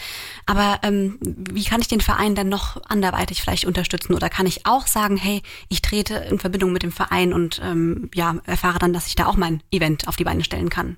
Aber 0.45 0.79
ähm, 0.83 1.17
wie 1.19 1.63
kann 1.63 1.81
ich 1.81 1.87
den 1.87 2.01
Verein 2.01 2.35
denn 2.35 2.49
noch 2.49 2.79
anderweitig 2.87 3.41
vielleicht 3.41 3.65
unterstützen? 3.65 4.13
Oder 4.13 4.29
kann 4.29 4.45
ich 4.45 4.67
auch 4.67 4.85
sagen, 4.85 4.98
hey, 5.17 5.41
ich 5.69 5.81
trete 5.81 6.15
in 6.15 6.39
Verbindung 6.39 6.71
mit 6.71 6.83
dem 6.83 6.91
Verein 6.91 7.33
und 7.33 7.61
ähm, 7.63 8.09
ja, 8.13 8.35
erfahre 8.45 8.79
dann, 8.79 8.93
dass 8.93 9.07
ich 9.07 9.15
da 9.15 9.27
auch 9.27 9.37
mein 9.37 9.61
Event 9.71 10.07
auf 10.07 10.15
die 10.15 10.23
Beine 10.23 10.43
stellen 10.43 10.69
kann? 10.69 10.97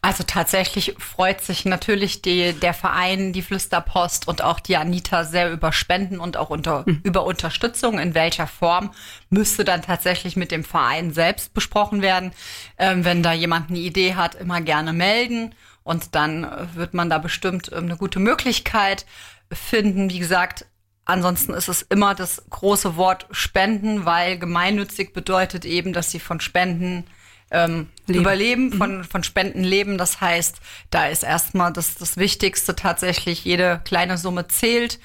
Also 0.00 0.22
tatsächlich 0.24 0.94
freut 0.98 1.40
sich 1.40 1.64
natürlich 1.64 2.22
die, 2.22 2.52
der 2.52 2.74
Verein, 2.74 3.32
die 3.32 3.42
Flüsterpost 3.42 4.28
und 4.28 4.42
auch 4.42 4.60
die 4.60 4.76
Anita 4.76 5.24
sehr 5.24 5.50
über 5.50 5.72
Spenden 5.72 6.20
und 6.20 6.36
auch 6.36 6.50
unter, 6.50 6.84
über 7.02 7.24
Unterstützung. 7.24 7.98
In 7.98 8.14
welcher 8.14 8.46
Form 8.46 8.92
müsste 9.28 9.64
dann 9.64 9.82
tatsächlich 9.82 10.36
mit 10.36 10.52
dem 10.52 10.62
Verein 10.62 11.12
selbst 11.12 11.52
besprochen 11.52 12.02
werden. 12.02 12.32
Ähm, 12.78 13.04
wenn 13.04 13.22
da 13.22 13.32
jemand 13.32 13.70
eine 13.70 13.78
Idee 13.78 14.14
hat, 14.14 14.34
immer 14.36 14.60
gerne 14.60 14.92
melden. 14.92 15.54
Und 15.82 16.14
dann 16.14 16.46
wird 16.74 16.94
man 16.94 17.10
da 17.10 17.18
bestimmt 17.18 17.70
ähm, 17.72 17.84
eine 17.84 17.96
gute 17.96 18.20
Möglichkeit 18.20 19.04
finden. 19.50 20.10
Wie 20.10 20.18
gesagt, 20.18 20.66
Ansonsten 21.08 21.54
ist 21.54 21.68
es 21.68 21.80
immer 21.80 22.14
das 22.14 22.42
große 22.50 22.96
Wort 22.96 23.26
Spenden, 23.30 24.04
weil 24.04 24.38
gemeinnützig 24.38 25.14
bedeutet 25.14 25.64
eben, 25.64 25.94
dass 25.94 26.10
sie 26.10 26.20
von 26.20 26.38
Spenden 26.38 27.04
ähm, 27.50 27.88
Leben. 28.06 28.20
überleben, 28.20 28.72
von, 28.74 29.04
von 29.04 29.24
Spenden 29.24 29.64
leben. 29.64 29.96
Das 29.96 30.20
heißt, 30.20 30.60
da 30.90 31.06
ist 31.06 31.22
erstmal 31.22 31.72
das, 31.72 31.94
das 31.94 32.18
Wichtigste 32.18 32.76
tatsächlich, 32.76 33.42
jede 33.46 33.80
kleine 33.86 34.18
Summe 34.18 34.48
zählt. 34.48 35.00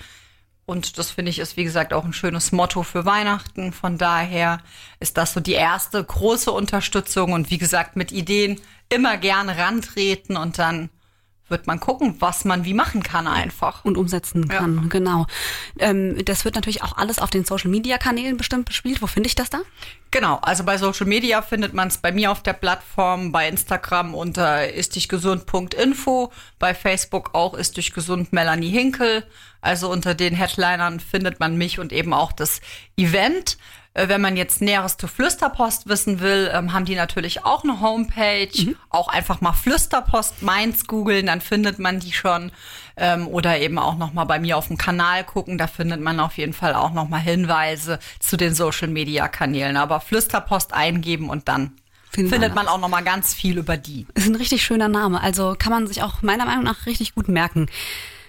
Und 0.66 0.98
das 0.98 1.12
finde 1.12 1.32
ich 1.32 1.40
ist, 1.40 1.56
wie 1.56 1.64
gesagt, 1.64 1.94
auch 1.94 2.04
ein 2.04 2.12
schönes 2.12 2.52
Motto 2.52 2.84
für 2.84 3.06
Weihnachten. 3.06 3.72
Von 3.72 3.98
daher 3.98 4.60
ist 5.00 5.18
das 5.18 5.32
so 5.32 5.40
die 5.40 5.54
erste 5.54 6.04
große 6.04 6.52
Unterstützung. 6.52 7.32
Und 7.32 7.50
wie 7.50 7.58
gesagt, 7.58 7.96
mit 7.96 8.12
Ideen 8.12 8.60
immer 8.90 9.16
gerne 9.16 9.58
rantreten 9.58 10.36
und 10.36 10.60
dann 10.60 10.90
wird 11.50 11.68
man 11.68 11.80
gucken, 11.80 12.16
was 12.20 12.46
man 12.46 12.66
wie 12.66 12.74
machen 12.74 13.04
kann 13.04 13.28
einfach. 13.28 13.84
Und 13.86 13.98
umsetzen 13.98 14.48
kann, 14.48 14.90
genau. 14.90 15.28
Ähm, 15.78 16.24
das 16.26 16.46
wird 16.46 16.56
natürlich 16.56 16.84
auch 16.84 16.98
alles 16.98 17.20
auf 17.20 17.30
den 17.30 17.46
Social-Media-Kanälen 17.46 18.38
bestimmt 18.38 18.66
bespielt. 18.66 19.02
Wo 19.02 19.08
finde 19.08 19.28
ich 19.28 19.36
das 19.36 19.50
da? 19.50 19.60
Genau, 20.12 20.38
also 20.42 20.64
bei 20.64 20.78
Social 20.78 21.08
Media 21.08 21.42
findet 21.42 21.74
man 21.74 21.88
es 21.88 21.98
bei 21.98 22.12
mir 22.12 22.32
auf 22.32 22.44
der 22.44 22.54
Plattform, 22.54 23.32
bei 23.32 23.48
Instagram 23.48 24.14
unter 24.14 24.72
istdichgesund.info, 24.72 26.32
bei 26.60 26.74
Facebook 26.74 27.32
auch 27.34 27.56
ist 27.56 27.78
dich 27.78 27.94
gesund 27.94 28.32
Melanie 28.32 28.70
Hinkel. 28.70 29.24
Also 29.62 29.90
unter 29.90 30.14
den 30.14 30.36
Headlinern 30.36 31.00
findet 31.00 31.40
man 31.40 31.58
mich 31.58 31.80
und 31.80 31.94
eben 31.94 32.14
auch 32.14 32.34
das 32.34 32.62
Event. 32.98 33.58
Äh, 33.94 34.08
Wenn 34.08 34.22
man 34.22 34.38
jetzt 34.38 34.62
Näheres 34.62 34.98
zur 34.98 35.10
Flüsterpost 35.10 35.88
wissen 35.88 36.20
will, 36.20 36.50
ähm, 36.54 36.74
haben 36.74 36.86
die 36.86 36.96
natürlich 36.96 37.46
auch 37.46 37.64
eine 37.64 37.80
Homepage. 37.82 38.76
Auch 38.90 39.08
einfach 39.08 39.42
mal 39.42 39.54
Flüsterpost 39.54 40.42
Mainz 40.42 40.88
googeln, 40.88 41.28
dann 41.28 41.42
findet 41.42 41.80
man 41.80 42.00
die 42.00 42.14
schon. 42.14 42.52
Ähm, 42.96 43.28
oder 43.28 43.60
eben 43.60 43.80
auch 43.80 43.98
noch 43.98 44.14
mal 44.14 44.26
bei 44.26 44.40
mir 44.40 44.58
auf 44.58 44.68
dem 44.68 44.78
Kanal 44.78 45.24
gucken, 45.24 45.58
da 45.58 45.68
findet 45.68 46.00
man 46.00 46.20
auf 46.20 46.38
jeden 46.38 46.54
Fall 46.54 46.76
auch 46.76 46.94
noch 46.94 47.10
mal 47.10 47.20
Hinweise 47.20 48.00
zu 48.20 48.38
den 48.38 48.54
Social 48.54 48.88
Media 48.88 49.28
Kanälen. 49.28 49.78
Aber 49.78 50.00
Flüsterpost 50.00 50.74
eingeben 50.74 51.30
und 51.30 51.48
dann 51.48 51.74
Findet 52.14 52.32
man 52.32 52.42
findet 52.42 52.56
man 52.56 52.68
auch 52.68 52.78
noch 52.80 52.90
mal 52.90 53.04
ganz 53.04 53.34
viel 53.34 53.58
über 53.58 53.76
die. 53.76 54.06
Ist 54.14 54.28
ein 54.28 54.36
richtig 54.36 54.64
schöner 54.64 54.88
Name. 54.88 55.20
Also 55.22 55.56
kann 55.58 55.72
man 55.72 55.88
sich 55.88 56.04
auch 56.04 56.22
meiner 56.22 56.46
Meinung 56.46 56.64
nach 56.64 56.86
richtig 56.86 57.16
gut 57.16 57.28
merken. 57.28 57.68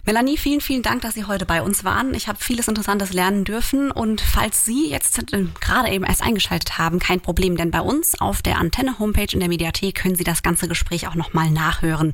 Melanie, 0.07 0.37
vielen, 0.37 0.61
vielen 0.61 0.83
Dank, 0.83 1.01
dass 1.01 1.15
Sie 1.15 1.25
heute 1.25 1.47
bei 1.47 1.63
uns 1.63 1.83
waren. 1.83 2.13
Ich 2.13 2.29
habe 2.29 2.39
vieles 2.39 2.69
Interessantes 2.69 3.15
lernen 3.15 3.45
dürfen 3.45 3.91
und 3.91 4.21
falls 4.21 4.63
Sie 4.63 4.91
jetzt 4.91 5.33
äh, 5.33 5.47
gerade 5.63 5.89
eben 5.89 6.05
erst 6.05 6.23
eingeschaltet 6.23 6.77
haben, 6.77 6.99
kein 6.99 7.21
Problem, 7.23 7.57
denn 7.57 7.71
bei 7.71 7.81
uns 7.81 8.21
auf 8.21 8.43
der 8.43 8.59
Antenne-Homepage 8.59 9.33
in 9.33 9.41
der 9.41 9.49
Mediathek 9.49 9.95
können 9.95 10.15
Sie 10.15 10.25
das 10.25 10.43
ganze 10.43 10.69
Gespräch 10.69 11.09
auch 11.09 11.15
nochmal 11.15 11.51
nachhören. 11.51 12.13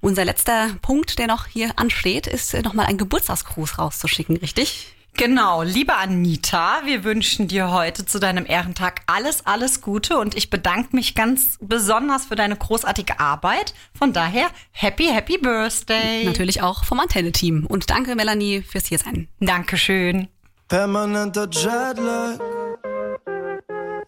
Unser 0.00 0.24
letzter 0.24 0.70
Punkt, 0.82 1.20
der 1.20 1.28
noch 1.28 1.46
hier 1.46 1.70
ansteht, 1.78 2.26
ist 2.26 2.54
äh, 2.54 2.62
nochmal 2.62 2.86
ein 2.86 2.98
Geburtstagsgruß 2.98 3.78
rauszuschicken, 3.78 4.38
richtig? 4.38 4.92
Genau, 5.14 5.62
liebe 5.62 5.94
Anita, 5.94 6.80
wir 6.84 7.04
wünschen 7.04 7.46
dir 7.46 7.70
heute 7.70 8.06
zu 8.06 8.18
deinem 8.18 8.46
Ehrentag 8.46 9.02
alles, 9.06 9.46
alles 9.46 9.82
Gute 9.82 10.18
und 10.18 10.34
ich 10.34 10.48
bedanke 10.48 10.96
mich 10.96 11.14
ganz 11.14 11.58
besonders 11.60 12.26
für 12.26 12.34
deine 12.34 12.56
großartige 12.56 13.20
Arbeit. 13.20 13.74
Von 13.96 14.12
daher, 14.14 14.48
happy, 14.72 15.04
happy 15.04 15.36
Birthday. 15.36 16.24
Natürlich 16.24 16.62
auch 16.62 16.84
vom 16.84 16.98
Antenne-Team. 16.98 17.66
Und 17.66 17.90
danke, 17.90 18.16
Melanie, 18.16 18.62
fürs 18.62 18.86
hier 18.86 18.98
sein. 18.98 19.28
Dankeschön. 19.38 20.28
Permanenter 20.66 21.48
Jetlag. 21.50 22.40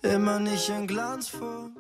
Immer 0.03 0.41
nicht 0.41 0.69
in 0.71 0.87
Glanzvoll. 0.87 1.71